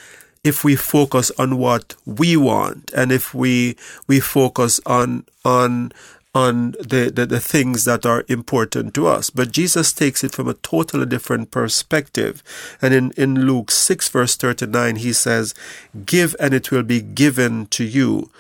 if 0.44 0.64
we 0.64 0.76
focus 0.76 1.32
on 1.40 1.58
what 1.58 1.96
we 2.06 2.36
want 2.36 2.92
and 2.94 3.12
if 3.12 3.34
we 3.34 3.78
we 4.08 4.20
focus 4.20 4.82
on 4.86 5.26
on 5.46 5.92
on 6.36 6.72
the, 6.80 7.12
the, 7.14 7.26
the, 7.28 7.40
things 7.40 7.86
that 7.86 8.06
are 8.06 8.26
important 8.28 8.94
to 8.96 9.06
us. 9.06 9.30
But 9.30 9.52
Jesus 9.52 9.94
takes 9.94 10.24
it 10.24 10.32
from 10.32 10.48
a 10.48 10.56
totally 10.56 11.06
different 11.06 11.52
perspective. 11.52 12.42
And 12.82 12.94
in, 12.94 13.12
in 13.12 13.46
Luke 13.46 13.70
6 13.70 14.10
verse 14.10 14.36
39, 14.36 14.98
he 14.98 15.14
says, 15.14 15.54
give 16.06 16.36
and 16.40 16.54
it 16.54 16.72
will 16.72 16.84
be 16.84 17.02
given 17.02 17.68
to 17.68 17.84
you. 17.84 18.32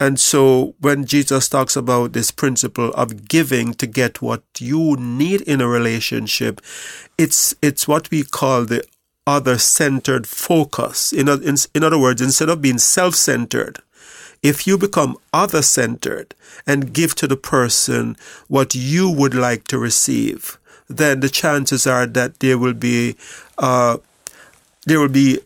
And 0.00 0.18
so 0.18 0.74
when 0.80 1.04
Jesus 1.04 1.48
talks 1.48 1.76
about 1.76 2.12
this 2.12 2.30
principle 2.30 2.92
of 2.94 3.28
giving 3.28 3.74
to 3.74 3.86
get 3.86 4.22
what 4.22 4.42
you 4.58 4.96
need 4.96 5.42
in 5.42 5.60
a 5.60 5.68
relationship, 5.68 6.62
it's, 7.18 7.54
it's 7.60 7.86
what 7.86 8.10
we 8.10 8.22
call 8.22 8.64
the 8.64 8.84
other 9.26 9.58
centered 9.58 10.26
focus. 10.26 11.12
In, 11.12 11.28
in, 11.28 11.56
in 11.74 11.84
other 11.84 11.98
words, 11.98 12.22
instead 12.22 12.48
of 12.48 12.62
being 12.62 12.78
self 12.78 13.14
centered, 13.14 13.80
if 14.42 14.66
you 14.66 14.78
become 14.78 15.16
other 15.32 15.62
centered 15.62 16.34
and 16.66 16.92
give 16.92 17.14
to 17.16 17.26
the 17.26 17.36
person 17.36 18.16
what 18.48 18.74
you 18.74 19.10
would 19.10 19.34
like 19.34 19.64
to 19.68 19.78
receive, 19.78 20.58
then 20.88 21.20
the 21.20 21.28
chances 21.28 21.86
are 21.86 22.06
that 22.06 22.40
there 22.40 22.58
will 22.58 22.74
be, 22.74 23.16
uh, 23.58 23.98
there 24.86 25.00
will 25.00 25.08
be 25.08 25.40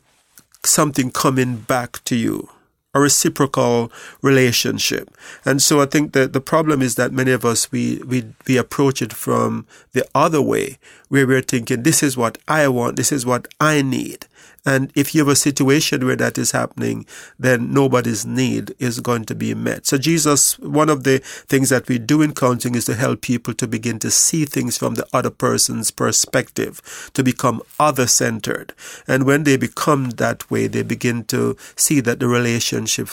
something 0.64 1.10
coming 1.10 1.56
back 1.56 2.02
to 2.04 2.16
you 2.16 2.48
a 2.94 3.00
reciprocal 3.00 3.90
relationship. 4.20 5.10
And 5.44 5.62
so 5.62 5.80
I 5.80 5.86
think 5.86 6.12
that 6.12 6.32
the 6.32 6.40
problem 6.40 6.82
is 6.82 6.96
that 6.96 7.12
many 7.12 7.30
of 7.30 7.44
us, 7.44 7.72
we, 7.72 8.02
we, 8.06 8.24
we 8.46 8.58
approach 8.58 9.00
it 9.00 9.12
from 9.12 9.66
the 9.92 10.06
other 10.14 10.42
way, 10.42 10.78
where 11.08 11.26
we're 11.26 11.42
thinking, 11.42 11.82
this 11.82 12.02
is 12.02 12.16
what 12.16 12.38
I 12.46 12.68
want, 12.68 12.96
this 12.96 13.10
is 13.10 13.24
what 13.24 13.48
I 13.60 13.82
need. 13.82 14.26
And 14.64 14.92
if 14.94 15.14
you 15.14 15.20
have 15.20 15.28
a 15.28 15.36
situation 15.36 16.06
where 16.06 16.16
that 16.16 16.38
is 16.38 16.52
happening, 16.52 17.04
then 17.38 17.72
nobody's 17.72 18.24
need 18.24 18.74
is 18.78 19.00
going 19.00 19.24
to 19.24 19.34
be 19.34 19.54
met. 19.54 19.86
So 19.86 19.98
Jesus, 19.98 20.58
one 20.60 20.88
of 20.88 21.02
the 21.02 21.18
things 21.18 21.68
that 21.70 21.88
we 21.88 21.98
do 21.98 22.22
in 22.22 22.32
counseling 22.32 22.76
is 22.76 22.84
to 22.84 22.94
help 22.94 23.22
people 23.22 23.54
to 23.54 23.66
begin 23.66 23.98
to 24.00 24.10
see 24.10 24.44
things 24.44 24.78
from 24.78 24.94
the 24.94 25.06
other 25.12 25.30
person's 25.30 25.90
perspective, 25.90 27.10
to 27.14 27.24
become 27.24 27.62
other 27.80 28.06
centered. 28.06 28.72
And 29.08 29.24
when 29.24 29.42
they 29.44 29.56
become 29.56 30.10
that 30.10 30.48
way, 30.50 30.68
they 30.68 30.82
begin 30.82 31.24
to 31.24 31.56
see 31.76 32.00
that 32.00 32.20
the 32.20 32.28
relationship 32.28 33.08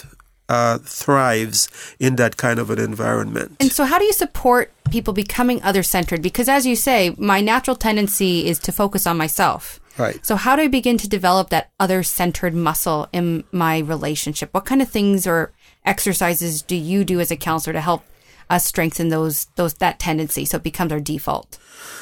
uh, 0.50 0.80
thrives 0.80 1.70
in 2.00 2.16
that 2.18 2.38
kind 2.38 2.60
of 2.60 2.70
an 2.70 2.80
environment. 2.80 3.56
And 3.60 3.72
so, 3.72 3.86
how 3.86 4.00
do 4.00 4.06
you 4.06 4.14
support 4.14 4.72
people 4.90 5.14
becoming 5.14 5.62
other 5.62 5.84
centered? 5.84 6.22
Because, 6.22 6.50
as 6.50 6.66
you 6.66 6.76
say, 6.76 7.16
my 7.18 7.40
natural 7.40 7.76
tendency 7.76 8.48
is 8.48 8.60
to 8.60 8.72
focus 8.72 9.06
on 9.06 9.16
myself. 9.18 9.79
Right. 10.00 10.26
So, 10.26 10.38
how 10.38 10.56
do 10.56 10.62
I 10.64 10.68
begin 10.68 10.98
to 10.98 11.10
develop 11.10 11.50
that 11.50 11.72
other 11.80 12.04
centered 12.04 12.54
muscle 12.54 13.08
in 13.12 13.44
my 13.52 13.80
relationship? 13.80 14.54
What 14.54 14.66
kind 14.66 14.82
of 14.82 14.90
things 14.90 15.28
or 15.28 15.52
exercises 15.86 16.62
do 16.62 16.76
you 16.76 17.04
do 17.04 17.20
as 17.20 17.32
a 17.32 17.36
counselor 17.36 17.74
to 17.74 17.82
help 17.82 18.04
us 18.50 18.66
strengthen 18.66 19.10
those 19.10 19.46
those 19.56 19.74
that 19.76 20.00
tendency 20.00 20.46
so 20.46 20.58
it 20.58 20.64
becomes 20.64 20.92
our 20.92 21.00
default? 21.00 21.60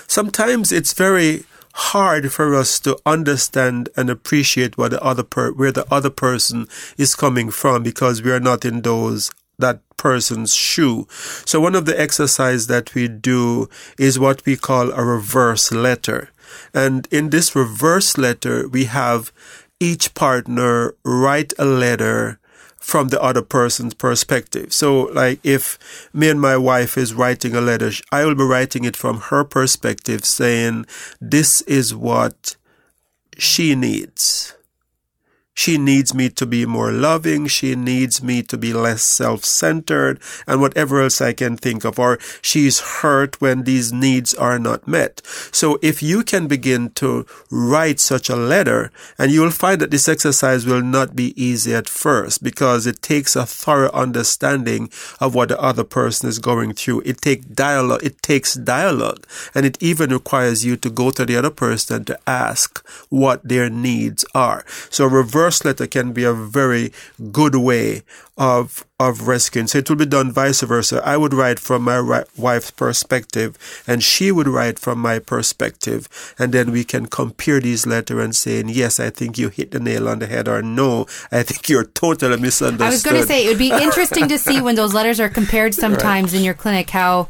Sometimes 0.08 0.72
it's 0.72 0.94
very 0.94 1.44
hard 1.74 2.32
for 2.32 2.56
us 2.56 2.80
to 2.80 2.98
understand 3.06 3.90
and 3.96 4.10
appreciate 4.10 4.78
what 4.78 4.92
the 4.92 5.04
other 5.04 5.24
per- 5.24 5.54
where 5.54 5.72
the 5.72 5.86
other 5.92 6.10
person 6.10 6.68
is 6.98 7.16
coming 7.16 7.52
from 7.52 7.84
because 7.84 8.22
we 8.22 8.32
are 8.32 8.40
not 8.40 8.64
in 8.64 8.82
those 8.82 9.32
that 9.60 9.82
person's 9.98 10.54
shoe. 10.54 11.08
So 11.46 11.60
one 11.60 11.76
of 11.76 11.86
the 11.86 12.00
exercises 12.00 12.68
that 12.68 12.94
we 12.94 13.08
do 13.08 13.70
is 13.98 14.20
what 14.20 14.46
we 14.46 14.56
call 14.56 14.92
a 14.92 15.04
reverse 15.04 15.72
letter. 15.72 16.30
And 16.74 17.08
in 17.12 17.30
this 17.30 17.56
reverse 17.56 18.18
letter, 18.18 18.68
we 18.68 18.86
have 18.86 19.32
each 19.80 20.14
partner 20.14 20.96
write 21.04 21.54
a 21.60 21.66
letter 21.66 22.40
from 22.78 23.10
the 23.10 23.22
other 23.22 23.42
person's 23.42 23.94
perspective. 23.94 24.72
So, 24.72 25.04
like, 25.14 25.40
if 25.44 25.78
me 26.14 26.30
and 26.30 26.40
my 26.40 26.56
wife 26.56 26.98
is 26.98 27.14
writing 27.14 27.54
a 27.54 27.62
letter, 27.62 27.92
I 28.12 28.24
will 28.24 28.36
be 28.36 28.44
writing 28.44 28.86
it 28.86 28.96
from 28.96 29.20
her 29.30 29.44
perspective, 29.44 30.24
saying, 30.24 30.86
This 31.20 31.62
is 31.64 31.94
what 31.94 32.56
she 33.38 33.76
needs. 33.76 34.56
She 35.58 35.80
needs 35.80 36.14
me 36.14 36.30
to 36.30 36.46
be 36.46 36.68
more 36.68 36.92
loving. 36.92 37.48
She 37.48 37.76
needs 37.76 38.22
me 38.22 38.44
to 38.44 38.60
be 38.60 38.74
less 38.74 39.02
self-centered 39.02 40.22
and 40.46 40.62
whatever 40.62 41.02
else 41.02 41.20
I 41.20 41.34
can 41.34 41.58
think 41.58 41.84
of. 41.84 41.98
Or 41.98 42.20
she's 42.44 42.80
hurt 43.02 43.42
when 43.42 43.64
these 43.64 43.92
needs 43.92 44.36
are 44.36 44.60
not 44.60 44.88
met. 44.88 45.24
So 45.52 45.80
if 45.82 46.04
you 46.04 46.22
can 46.22 46.46
begin 46.46 46.92
to 46.92 47.26
write 47.50 48.00
such 48.00 48.30
a 48.30 48.36
letter 48.36 48.92
and 49.18 49.32
you 49.32 49.42
will 49.42 49.50
find 49.50 49.82
that 49.82 49.90
this 49.90 50.08
exercise 50.08 50.68
will 50.68 50.84
not 50.84 51.16
be 51.16 51.34
easy 51.42 51.74
at 51.74 51.90
first 51.90 52.44
because 52.44 52.86
it 52.86 53.02
takes 53.02 53.36
a 53.36 53.48
thorough 53.48 53.92
understanding 53.94 54.92
of 55.20 55.34
what 55.34 55.50
the 55.50 55.60
other 55.60 55.84
person 55.84 56.30
is 56.30 56.38
going 56.38 56.74
through. 56.74 57.02
It 57.04 57.20
takes 57.22 57.48
dialogue. 57.48 58.04
It 58.04 58.22
takes 58.22 58.54
dialogue 58.54 59.26
and 59.56 59.66
it 59.66 59.82
even 59.82 60.12
requires 60.12 60.64
you 60.64 60.78
to 60.78 60.92
go 60.92 61.10
to 61.10 61.26
the 61.26 61.36
other 61.36 61.50
person 61.50 62.06
to 62.06 62.20
ask 62.28 62.88
what 63.10 63.42
their 63.44 63.72
needs 63.72 64.24
are. 64.36 64.64
So 64.92 65.08
reverse 65.08 65.47
reverse 65.48 65.64
letter 65.64 65.88
can 65.88 66.12
be 66.12 66.26
a 66.26 66.34
very 66.34 66.92
good 67.32 67.56
way 67.56 68.02
of 68.38 68.84
of 69.00 69.28
rescuing. 69.28 69.68
So 69.68 69.78
it 69.78 69.90
will 69.90 69.96
be 69.96 70.06
done 70.06 70.32
vice 70.32 70.62
versa. 70.62 71.02
I 71.06 71.18
would 71.18 71.34
write 71.34 71.60
from 71.60 71.84
my 71.84 72.24
wife's 72.36 72.72
perspective, 72.72 73.56
and 73.88 74.04
she 74.04 74.32
would 74.32 74.48
write 74.48 74.80
from 74.80 75.00
my 75.00 75.20
perspective, 75.20 76.08
and 76.38 76.52
then 76.52 76.72
we 76.72 76.84
can 76.84 77.06
compare 77.06 77.60
these 77.62 77.86
letters 77.86 78.24
and 78.24 78.36
saying, 78.36 78.70
"Yes, 78.70 79.00
I 79.00 79.10
think 79.10 79.38
you 79.38 79.50
hit 79.50 79.72
the 79.72 79.80
nail 79.80 80.10
on 80.10 80.20
the 80.20 80.28
head," 80.28 80.48
or 80.48 80.62
"No, 80.62 81.06
I 81.32 81.44
think 81.44 81.70
you're 81.70 81.86
totally 81.86 82.38
misunderstood." 82.38 82.88
I 82.88 82.90
was 82.90 83.04
going 83.04 83.22
to 83.22 83.28
say 83.28 83.46
it 83.46 83.50
would 83.50 83.66
be 83.70 83.72
interesting 83.72 84.28
to 84.28 84.38
see 84.38 84.60
when 84.60 84.76
those 84.76 84.94
letters 84.94 85.20
are 85.20 85.30
compared 85.30 85.74
sometimes 85.86 86.34
right. 86.34 86.40
in 86.40 86.44
your 86.44 86.56
clinic 86.56 86.90
how 86.90 87.30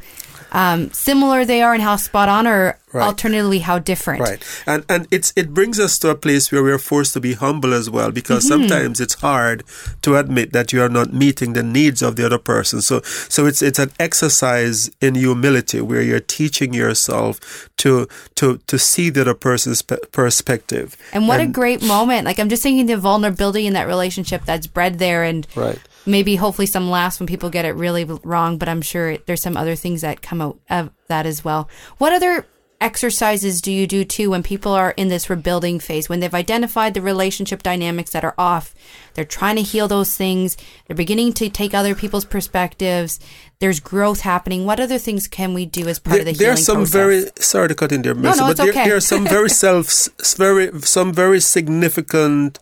um, 0.51 0.91
similar 0.91 1.45
they 1.45 1.62
are 1.62 1.73
and 1.73 1.83
how 1.83 1.95
spot 1.95 2.29
on, 2.29 2.47
or 2.47 2.77
right. 2.93 3.05
alternatively 3.05 3.60
how 3.60 3.79
different. 3.79 4.21
Right, 4.21 4.63
and 4.65 4.86
and 4.89 5.07
it's 5.12 5.33
it 5.36 5.53
brings 5.53 5.79
us 5.79 5.99
to 5.99 6.10
a 6.10 6.15
place 6.15 6.51
where 6.51 6.63
we're 6.63 6.77
forced 6.77 7.13
to 7.13 7.19
be 7.19 7.33
humble 7.33 7.73
as 7.73 7.89
well, 7.89 8.12
because 8.12 8.45
mm-hmm. 8.45 8.67
sometimes 8.67 8.99
it's 8.99 9.15
hard 9.15 9.63
to 10.01 10.15
admit 10.15 10.53
that 10.53 10.73
you 10.73 10.81
are 10.81 10.89
not 10.89 11.13
meeting 11.13 11.53
the 11.53 11.63
needs 11.63 12.01
of 12.01 12.15
the 12.15 12.25
other 12.25 12.38
person. 12.39 12.81
So 12.81 13.01
so 13.03 13.45
it's 13.45 13.62
it's 13.62 13.79
an 13.79 13.91
exercise 13.99 14.89
in 15.01 15.15
humility 15.15 15.81
where 15.81 16.01
you're 16.01 16.19
teaching 16.19 16.73
yourself 16.73 17.69
to 17.77 18.07
to 18.36 18.57
to 18.67 18.79
see 18.79 19.10
the 19.10 19.21
other 19.21 19.33
person's 19.33 19.81
pe- 19.81 19.97
perspective. 20.12 20.95
And 21.13 21.27
what 21.27 21.39
and, 21.39 21.49
a 21.49 21.53
great 21.53 21.83
moment! 21.83 22.25
Like 22.25 22.39
I'm 22.39 22.49
just 22.49 22.63
thinking 22.63 22.86
the 22.86 22.97
vulnerability 22.97 23.67
in 23.67 23.73
that 23.73 23.88
relationship 23.88 24.45
that's 24.45 24.67
bred 24.67 24.99
there, 24.99 25.23
and 25.23 25.47
right 25.55 25.79
maybe 26.05 26.36
hopefully 26.36 26.65
some 26.65 26.89
laughs 26.89 27.19
when 27.19 27.27
people 27.27 27.49
get 27.49 27.65
it 27.65 27.71
really 27.71 28.03
wrong, 28.03 28.57
but 28.57 28.69
I'm 28.69 28.81
sure 28.81 29.17
there's 29.17 29.41
some 29.41 29.57
other 29.57 29.75
things 29.75 30.01
that 30.01 30.21
come 30.21 30.41
out 30.41 30.60
of 30.69 30.91
that 31.07 31.25
as 31.25 31.43
well. 31.43 31.69
What 31.97 32.13
other 32.13 32.45
exercises 32.79 33.60
do 33.60 33.71
you 33.71 33.88
do 33.88 34.05
too 34.05 34.29
when 34.29 34.43
people 34.43 34.71
are 34.71 34.91
in 34.91 35.07
this 35.07 35.29
rebuilding 35.29 35.79
phase 35.79 36.07
when 36.07 36.19
they've 36.19 36.33
identified 36.33 36.93
the 36.93 37.01
relationship 37.01 37.63
dynamics 37.63 38.12
that 38.12 38.23
are 38.23 38.36
off 38.38 38.75
they're 39.15 39.25
trying 39.25 39.55
to 39.55 39.63
heal 39.63 39.88
those 39.88 40.15
things 40.15 40.55
they're 40.86 40.95
beginning 40.95 41.33
to 41.33 41.49
take 41.49 41.73
other 41.73 41.95
people's 41.95 42.25
perspectives 42.25 43.19
there's 43.60 43.79
growth 43.79 44.21
happening 44.21 44.65
what 44.65 44.79
other 44.79 44.99
things 44.99 45.27
can 45.27 45.55
we 45.55 45.65
do 45.65 45.88
as 45.88 45.97
part 45.97 46.13
there, 46.13 46.19
of 46.19 46.25
the 46.25 46.31
healing 46.33 46.45
there 46.45 46.53
are 46.53 46.57
some 46.57 46.75
process? 46.77 46.93
very 46.93 47.25
sorry 47.39 47.67
to 47.67 47.75
cut 47.75 47.91
in 47.91 48.03
there 48.03 48.13
no, 48.13 48.33
no, 48.33 48.47
but 48.47 48.57
there, 48.57 48.69
okay. 48.69 48.86
there 48.86 48.97
are 48.97 49.01
some 49.01 49.25
very 49.25 49.49
self 49.63 50.07
very 50.38 50.79
some 50.81 51.12
very 51.12 51.39
significant 51.39 52.60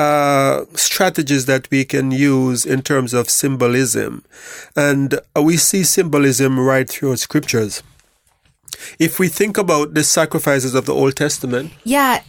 uh, 0.00 0.64
strategies 0.74 1.44
that 1.46 1.70
we 1.70 1.84
can 1.84 2.10
use 2.10 2.64
in 2.64 2.80
terms 2.82 3.12
of 3.12 3.28
symbolism. 3.28 4.24
And 4.74 5.08
uh, 5.36 5.42
we 5.42 5.56
see 5.56 5.82
symbolism 5.84 6.58
right 6.58 6.88
through 6.88 7.16
scriptures. 7.16 7.82
If 8.98 9.18
we 9.18 9.28
think 9.28 9.58
about 9.58 9.92
the 9.94 10.04
sacrifices 10.04 10.74
of 10.74 10.86
the 10.86 10.94
Old 10.94 11.16
Testament. 11.16 11.72
Yeah. 11.84 12.22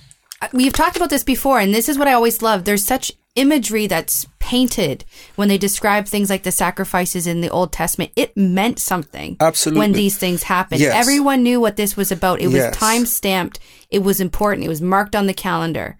we've 0.52 0.74
talked 0.74 0.98
about 0.98 1.10
this 1.10 1.24
before, 1.24 1.60
and 1.60 1.74
this 1.74 1.88
is 1.88 1.98
what 1.98 2.08
I 2.10 2.14
always 2.14 2.42
love. 2.42 2.66
There's 2.66 2.84
such 2.84 3.14
imagery 3.36 3.88
that's 3.88 4.26
painted 4.40 5.06
when 5.38 5.48
they 5.48 5.58
describe 5.58 6.06
things 6.06 6.30
like 6.30 6.44
the 6.44 6.52
sacrifices 6.52 7.26
in 7.26 7.40
the 7.40 7.50
Old 7.50 7.72
Testament. 7.72 8.12
It 8.18 8.36
meant 8.36 8.80
something. 8.80 9.38
Absolutely. 9.40 9.80
When 9.80 9.94
these 9.94 10.18
things 10.18 10.44
happened. 10.44 10.82
Yes. 10.82 10.94
Everyone 10.94 11.42
knew 11.42 11.62
what 11.62 11.78
this 11.78 11.96
was 11.96 12.12
about. 12.12 12.42
It 12.42 12.48
was 12.48 12.56
Yes. 12.66 12.76
time 12.76 13.06
stamped. 13.06 13.60
It 13.90 14.04
was 14.04 14.20
important. 14.20 14.66
It 14.66 14.70
was 14.76 14.82
marked 14.82 15.16
on 15.16 15.28
the 15.28 15.34
calendar. 15.34 15.96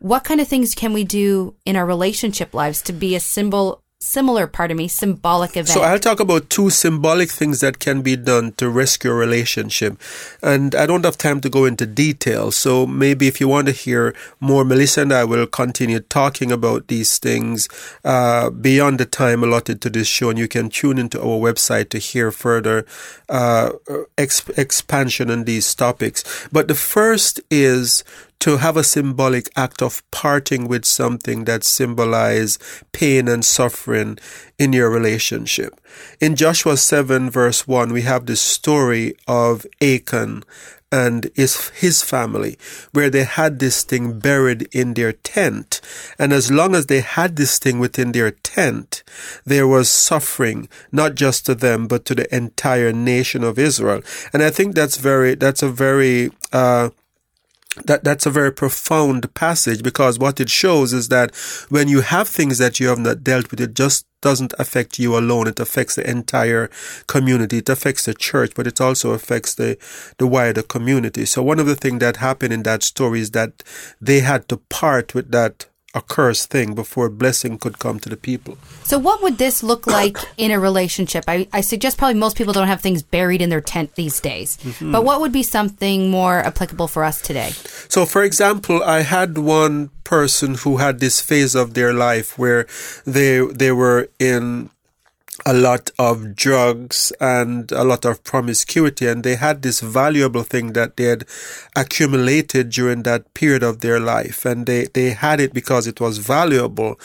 What 0.00 0.24
kind 0.24 0.40
of 0.40 0.48
things 0.48 0.74
can 0.74 0.92
we 0.92 1.04
do 1.04 1.54
in 1.64 1.76
our 1.76 1.86
relationship 1.86 2.54
lives 2.54 2.82
to 2.82 2.92
be 2.92 3.16
a 3.16 3.20
symbol, 3.20 3.82
similar, 3.98 4.46
pardon 4.46 4.76
me, 4.76 4.88
symbolic 4.88 5.52
event? 5.52 5.68
So 5.68 5.80
I'll 5.80 5.98
talk 5.98 6.20
about 6.20 6.50
two 6.50 6.68
symbolic 6.68 7.30
things 7.30 7.60
that 7.60 7.78
can 7.78 8.02
be 8.02 8.14
done 8.14 8.52
to 8.52 8.68
rescue 8.68 9.10
a 9.10 9.14
relationship. 9.14 9.98
And 10.42 10.74
I 10.74 10.84
don't 10.84 11.04
have 11.04 11.16
time 11.16 11.40
to 11.40 11.48
go 11.48 11.64
into 11.64 11.86
detail. 11.86 12.50
So 12.50 12.86
maybe 12.86 13.26
if 13.26 13.40
you 13.40 13.48
want 13.48 13.68
to 13.68 13.72
hear 13.72 14.14
more, 14.38 14.64
Melissa 14.64 15.00
and 15.00 15.12
I 15.12 15.24
will 15.24 15.46
continue 15.46 16.00
talking 16.00 16.52
about 16.52 16.88
these 16.88 17.18
things 17.18 17.68
uh, 18.04 18.50
beyond 18.50 19.00
the 19.00 19.06
time 19.06 19.42
allotted 19.42 19.80
to 19.80 19.90
this 19.90 20.06
show. 20.06 20.28
And 20.28 20.38
you 20.38 20.46
can 20.46 20.68
tune 20.68 20.98
into 20.98 21.18
our 21.18 21.38
website 21.38 21.88
to 21.88 21.98
hear 21.98 22.30
further 22.30 22.84
uh, 23.30 23.72
ex- 24.18 24.48
expansion 24.50 25.30
on 25.30 25.44
these 25.44 25.74
topics. 25.74 26.22
But 26.52 26.68
the 26.68 26.74
first 26.74 27.40
is 27.50 28.04
to 28.40 28.58
have 28.58 28.76
a 28.76 28.84
symbolic 28.84 29.50
act 29.56 29.82
of 29.82 30.02
parting 30.10 30.68
with 30.68 30.84
something 30.84 31.44
that 31.44 31.64
symbolize 31.64 32.58
pain 32.92 33.28
and 33.28 33.44
suffering 33.44 34.18
in 34.58 34.72
your 34.72 34.90
relationship. 34.90 35.80
In 36.20 36.36
Joshua 36.36 36.76
7 36.76 37.30
verse 37.30 37.66
1, 37.66 37.92
we 37.92 38.02
have 38.02 38.26
the 38.26 38.36
story 38.36 39.14
of 39.26 39.66
Achan 39.80 40.44
and 40.92 41.30
his, 41.34 41.68
his 41.70 42.02
family, 42.02 42.56
where 42.92 43.10
they 43.10 43.24
had 43.24 43.58
this 43.58 43.82
thing 43.82 44.18
buried 44.18 44.68
in 44.72 44.94
their 44.94 45.12
tent. 45.12 45.80
And 46.18 46.32
as 46.32 46.50
long 46.50 46.74
as 46.74 46.86
they 46.86 47.00
had 47.00 47.36
this 47.36 47.58
thing 47.58 47.78
within 47.78 48.12
their 48.12 48.30
tent, 48.30 49.02
there 49.44 49.66
was 49.66 49.88
suffering, 49.88 50.68
not 50.92 51.14
just 51.14 51.46
to 51.46 51.54
them, 51.54 51.88
but 51.88 52.04
to 52.06 52.14
the 52.14 52.34
entire 52.34 52.92
nation 52.92 53.42
of 53.42 53.58
Israel. 53.58 54.02
And 54.32 54.42
I 54.42 54.50
think 54.50 54.74
that's 54.74 54.96
very, 54.96 55.34
that's 55.34 55.62
a 55.62 55.68
very, 55.68 56.30
uh, 56.52 56.90
that 57.84 58.04
that's 58.04 58.26
a 58.26 58.30
very 58.30 58.52
profound 58.52 59.32
passage 59.34 59.82
because 59.82 60.18
what 60.18 60.40
it 60.40 60.48
shows 60.48 60.92
is 60.92 61.08
that 61.08 61.34
when 61.68 61.88
you 61.88 62.00
have 62.00 62.28
things 62.28 62.58
that 62.58 62.80
you 62.80 62.88
have 62.88 62.98
not 62.98 63.22
dealt 63.22 63.50
with, 63.50 63.60
it 63.60 63.74
just 63.74 64.06
doesn't 64.22 64.54
affect 64.58 64.98
you 64.98 65.16
alone. 65.16 65.46
It 65.46 65.60
affects 65.60 65.94
the 65.94 66.08
entire 66.08 66.70
community. 67.06 67.58
It 67.58 67.68
affects 67.68 68.06
the 68.06 68.14
church, 68.14 68.52
but 68.54 68.66
it 68.66 68.80
also 68.80 69.10
affects 69.10 69.54
the, 69.54 69.78
the 70.18 70.26
wider 70.26 70.62
community. 70.62 71.26
So 71.26 71.42
one 71.42 71.60
of 71.60 71.66
the 71.66 71.76
things 71.76 72.00
that 72.00 72.16
happened 72.16 72.52
in 72.52 72.62
that 72.64 72.82
story 72.82 73.20
is 73.20 73.32
that 73.32 73.62
they 74.00 74.20
had 74.20 74.48
to 74.48 74.56
part 74.56 75.14
with 75.14 75.30
that 75.32 75.66
accursed 75.96 76.50
thing 76.50 76.74
before 76.74 77.08
blessing 77.08 77.58
could 77.58 77.78
come 77.78 77.98
to 78.00 78.08
the 78.08 78.16
people. 78.16 78.58
So, 78.84 78.98
what 78.98 79.22
would 79.22 79.38
this 79.38 79.62
look 79.62 79.86
like 79.86 80.18
in 80.36 80.50
a 80.50 80.60
relationship? 80.60 81.24
I, 81.26 81.48
I 81.52 81.62
suggest 81.62 81.98
probably 81.98 82.20
most 82.20 82.36
people 82.36 82.52
don't 82.52 82.68
have 82.68 82.80
things 82.80 83.02
buried 83.02 83.40
in 83.42 83.48
their 83.48 83.60
tent 83.60 83.94
these 83.94 84.20
days. 84.20 84.58
Mm-hmm. 84.58 84.92
But 84.92 85.04
what 85.04 85.20
would 85.20 85.32
be 85.32 85.42
something 85.42 86.10
more 86.10 86.38
applicable 86.38 86.88
for 86.88 87.02
us 87.02 87.20
today? 87.22 87.50
So, 87.88 88.06
for 88.06 88.22
example, 88.22 88.82
I 88.82 89.00
had 89.00 89.38
one 89.38 89.90
person 90.04 90.54
who 90.54 90.76
had 90.76 91.00
this 91.00 91.20
phase 91.20 91.56
of 91.56 91.74
their 91.74 91.92
life 91.92 92.38
where 92.38 92.66
they 93.04 93.40
they 93.40 93.72
were 93.72 94.08
in 94.20 94.70
a 95.44 95.52
lot 95.52 95.90
of 95.98 96.34
drugs 96.34 97.12
and 97.20 97.70
a 97.72 97.84
lot 97.84 98.04
of 98.04 98.24
promiscuity 98.24 99.06
and 99.06 99.22
they 99.22 99.36
had 99.36 99.62
this 99.62 99.80
valuable 99.80 100.42
thing 100.42 100.72
that 100.72 100.96
they 100.96 101.04
had 101.04 101.24
accumulated 101.74 102.70
during 102.70 103.02
that 103.02 103.32
period 103.34 103.62
of 103.62 103.80
their 103.80 104.00
life 104.00 104.44
and 104.46 104.66
they, 104.66 104.86
they 104.94 105.10
had 105.10 105.40
it 105.40 105.52
because 105.52 105.86
it 105.86 106.00
was 106.00 106.18
valuable. 106.18 106.98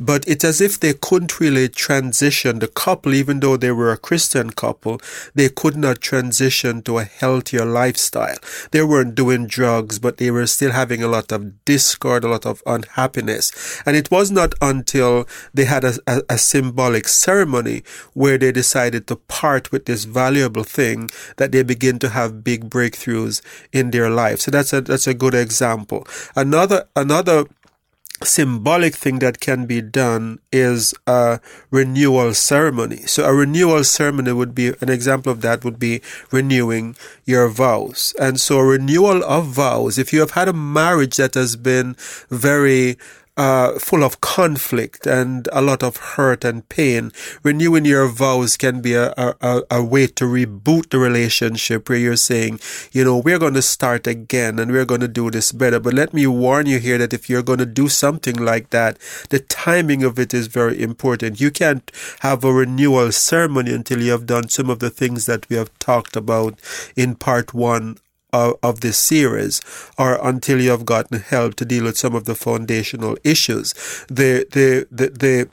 But 0.00 0.26
it's 0.26 0.44
as 0.44 0.60
if 0.60 0.80
they 0.80 0.94
couldn't 0.94 1.38
really 1.38 1.68
transition 1.68 2.58
the 2.58 2.68
couple 2.68 3.14
even 3.14 3.40
though 3.40 3.56
they 3.56 3.70
were 3.70 3.92
a 3.92 3.96
christian 3.96 4.50
couple 4.50 5.00
they 5.34 5.48
could 5.48 5.76
not 5.76 6.00
transition 6.00 6.82
to 6.82 6.98
a 6.98 7.04
healthier 7.04 7.64
lifestyle. 7.64 8.36
They 8.72 8.82
weren't 8.82 9.14
doing 9.14 9.46
drugs 9.46 9.98
but 9.98 10.16
they 10.16 10.30
were 10.30 10.46
still 10.46 10.72
having 10.72 11.02
a 11.02 11.08
lot 11.08 11.30
of 11.30 11.64
discord 11.64 12.24
a 12.24 12.28
lot 12.28 12.46
of 12.46 12.62
unhappiness. 12.66 13.82
And 13.86 13.96
it 13.96 14.10
was 14.10 14.30
not 14.30 14.54
until 14.60 15.28
they 15.54 15.66
had 15.66 15.84
a, 15.84 15.94
a, 16.06 16.22
a 16.30 16.38
symbolic 16.38 17.06
ceremony 17.08 17.75
where 18.14 18.38
they 18.38 18.52
decided 18.52 19.06
to 19.06 19.16
part 19.16 19.72
with 19.72 19.86
this 19.86 20.04
valuable 20.04 20.64
thing 20.64 21.10
that 21.36 21.52
they 21.52 21.62
begin 21.62 21.98
to 22.00 22.10
have 22.10 22.44
big 22.44 22.70
breakthroughs 22.70 23.42
in 23.72 23.90
their 23.90 24.10
life. 24.10 24.40
So 24.40 24.50
that's 24.50 24.72
a 24.72 24.80
that's 24.80 25.06
a 25.06 25.14
good 25.14 25.34
example. 25.34 26.06
Another 26.34 26.88
another 26.94 27.46
symbolic 28.22 28.94
thing 28.94 29.18
that 29.18 29.40
can 29.40 29.66
be 29.66 29.80
done 29.82 30.38
is 30.50 30.94
a 31.06 31.40
renewal 31.70 32.32
ceremony. 32.32 32.98
So 33.06 33.24
a 33.24 33.34
renewal 33.34 33.84
ceremony 33.84 34.32
would 34.32 34.54
be 34.54 34.68
an 34.80 34.88
example 34.88 35.32
of 35.32 35.42
that 35.42 35.64
would 35.64 35.78
be 35.78 36.00
renewing 36.30 36.96
your 37.24 37.48
vows. 37.48 38.14
And 38.18 38.40
so 38.40 38.58
renewal 38.60 39.22
of 39.22 39.46
vows, 39.46 39.98
if 39.98 40.12
you 40.12 40.20
have 40.20 40.32
had 40.32 40.48
a 40.48 40.54
marriage 40.54 41.16
that 41.16 41.34
has 41.34 41.56
been 41.56 41.96
very 42.30 42.96
uh, 43.36 43.78
full 43.78 44.02
of 44.02 44.20
conflict 44.20 45.06
and 45.06 45.48
a 45.52 45.60
lot 45.60 45.82
of 45.82 45.96
hurt 45.96 46.44
and 46.44 46.68
pain. 46.68 47.12
Renewing 47.42 47.84
your 47.84 48.08
vows 48.08 48.56
can 48.56 48.80
be 48.80 48.94
a, 48.94 49.12
a, 49.16 49.62
a 49.70 49.84
way 49.84 50.06
to 50.06 50.24
reboot 50.24 50.90
the 50.90 50.98
relationship 50.98 51.88
where 51.88 51.98
you're 51.98 52.16
saying, 52.16 52.60
you 52.92 53.04
know, 53.04 53.18
we're 53.18 53.38
going 53.38 53.54
to 53.54 53.62
start 53.62 54.06
again 54.06 54.58
and 54.58 54.72
we're 54.72 54.84
going 54.84 55.00
to 55.00 55.08
do 55.08 55.30
this 55.30 55.52
better. 55.52 55.78
But 55.78 55.94
let 55.94 56.14
me 56.14 56.26
warn 56.26 56.66
you 56.66 56.78
here 56.78 56.98
that 56.98 57.12
if 57.12 57.28
you're 57.28 57.42
going 57.42 57.58
to 57.58 57.66
do 57.66 57.88
something 57.88 58.36
like 58.36 58.70
that, 58.70 58.98
the 59.28 59.40
timing 59.40 60.02
of 60.02 60.18
it 60.18 60.32
is 60.32 60.46
very 60.46 60.80
important. 60.80 61.40
You 61.40 61.50
can't 61.50 61.90
have 62.20 62.44
a 62.44 62.52
renewal 62.52 63.12
ceremony 63.12 63.72
until 63.72 64.02
you 64.02 64.12
have 64.12 64.26
done 64.26 64.48
some 64.48 64.70
of 64.70 64.78
the 64.78 64.90
things 64.90 65.26
that 65.26 65.48
we 65.48 65.56
have 65.56 65.76
talked 65.78 66.16
about 66.16 66.58
in 66.96 67.14
part 67.14 67.52
one 67.52 67.98
of, 68.62 68.80
this 68.80 68.98
series 68.98 69.60
or 69.98 70.18
until 70.22 70.60
you 70.60 70.70
have 70.70 70.84
gotten 70.84 71.20
help 71.20 71.54
to 71.56 71.64
deal 71.64 71.84
with 71.84 71.96
some 71.96 72.14
of 72.14 72.24
the 72.24 72.34
foundational 72.34 73.16
issues. 73.24 73.72
The, 74.08 74.46
the, 74.50 74.86
the, 74.90 75.08
the, 75.10 75.48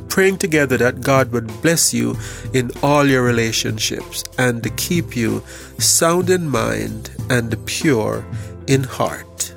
Praying 0.08 0.38
together 0.38 0.78
that 0.78 1.00
God 1.00 1.30
would 1.32 1.48
bless 1.62 1.92
you 1.94 2.16
in 2.52 2.70
all 2.82 3.06
your 3.06 3.22
relationships 3.22 4.24
and 4.38 4.62
to 4.62 4.70
keep 4.70 5.16
you 5.16 5.42
sound 5.78 6.30
in 6.30 6.48
mind 6.48 7.10
and 7.30 7.56
pure 7.66 8.24
in 8.66 8.84
heart. 8.84 9.51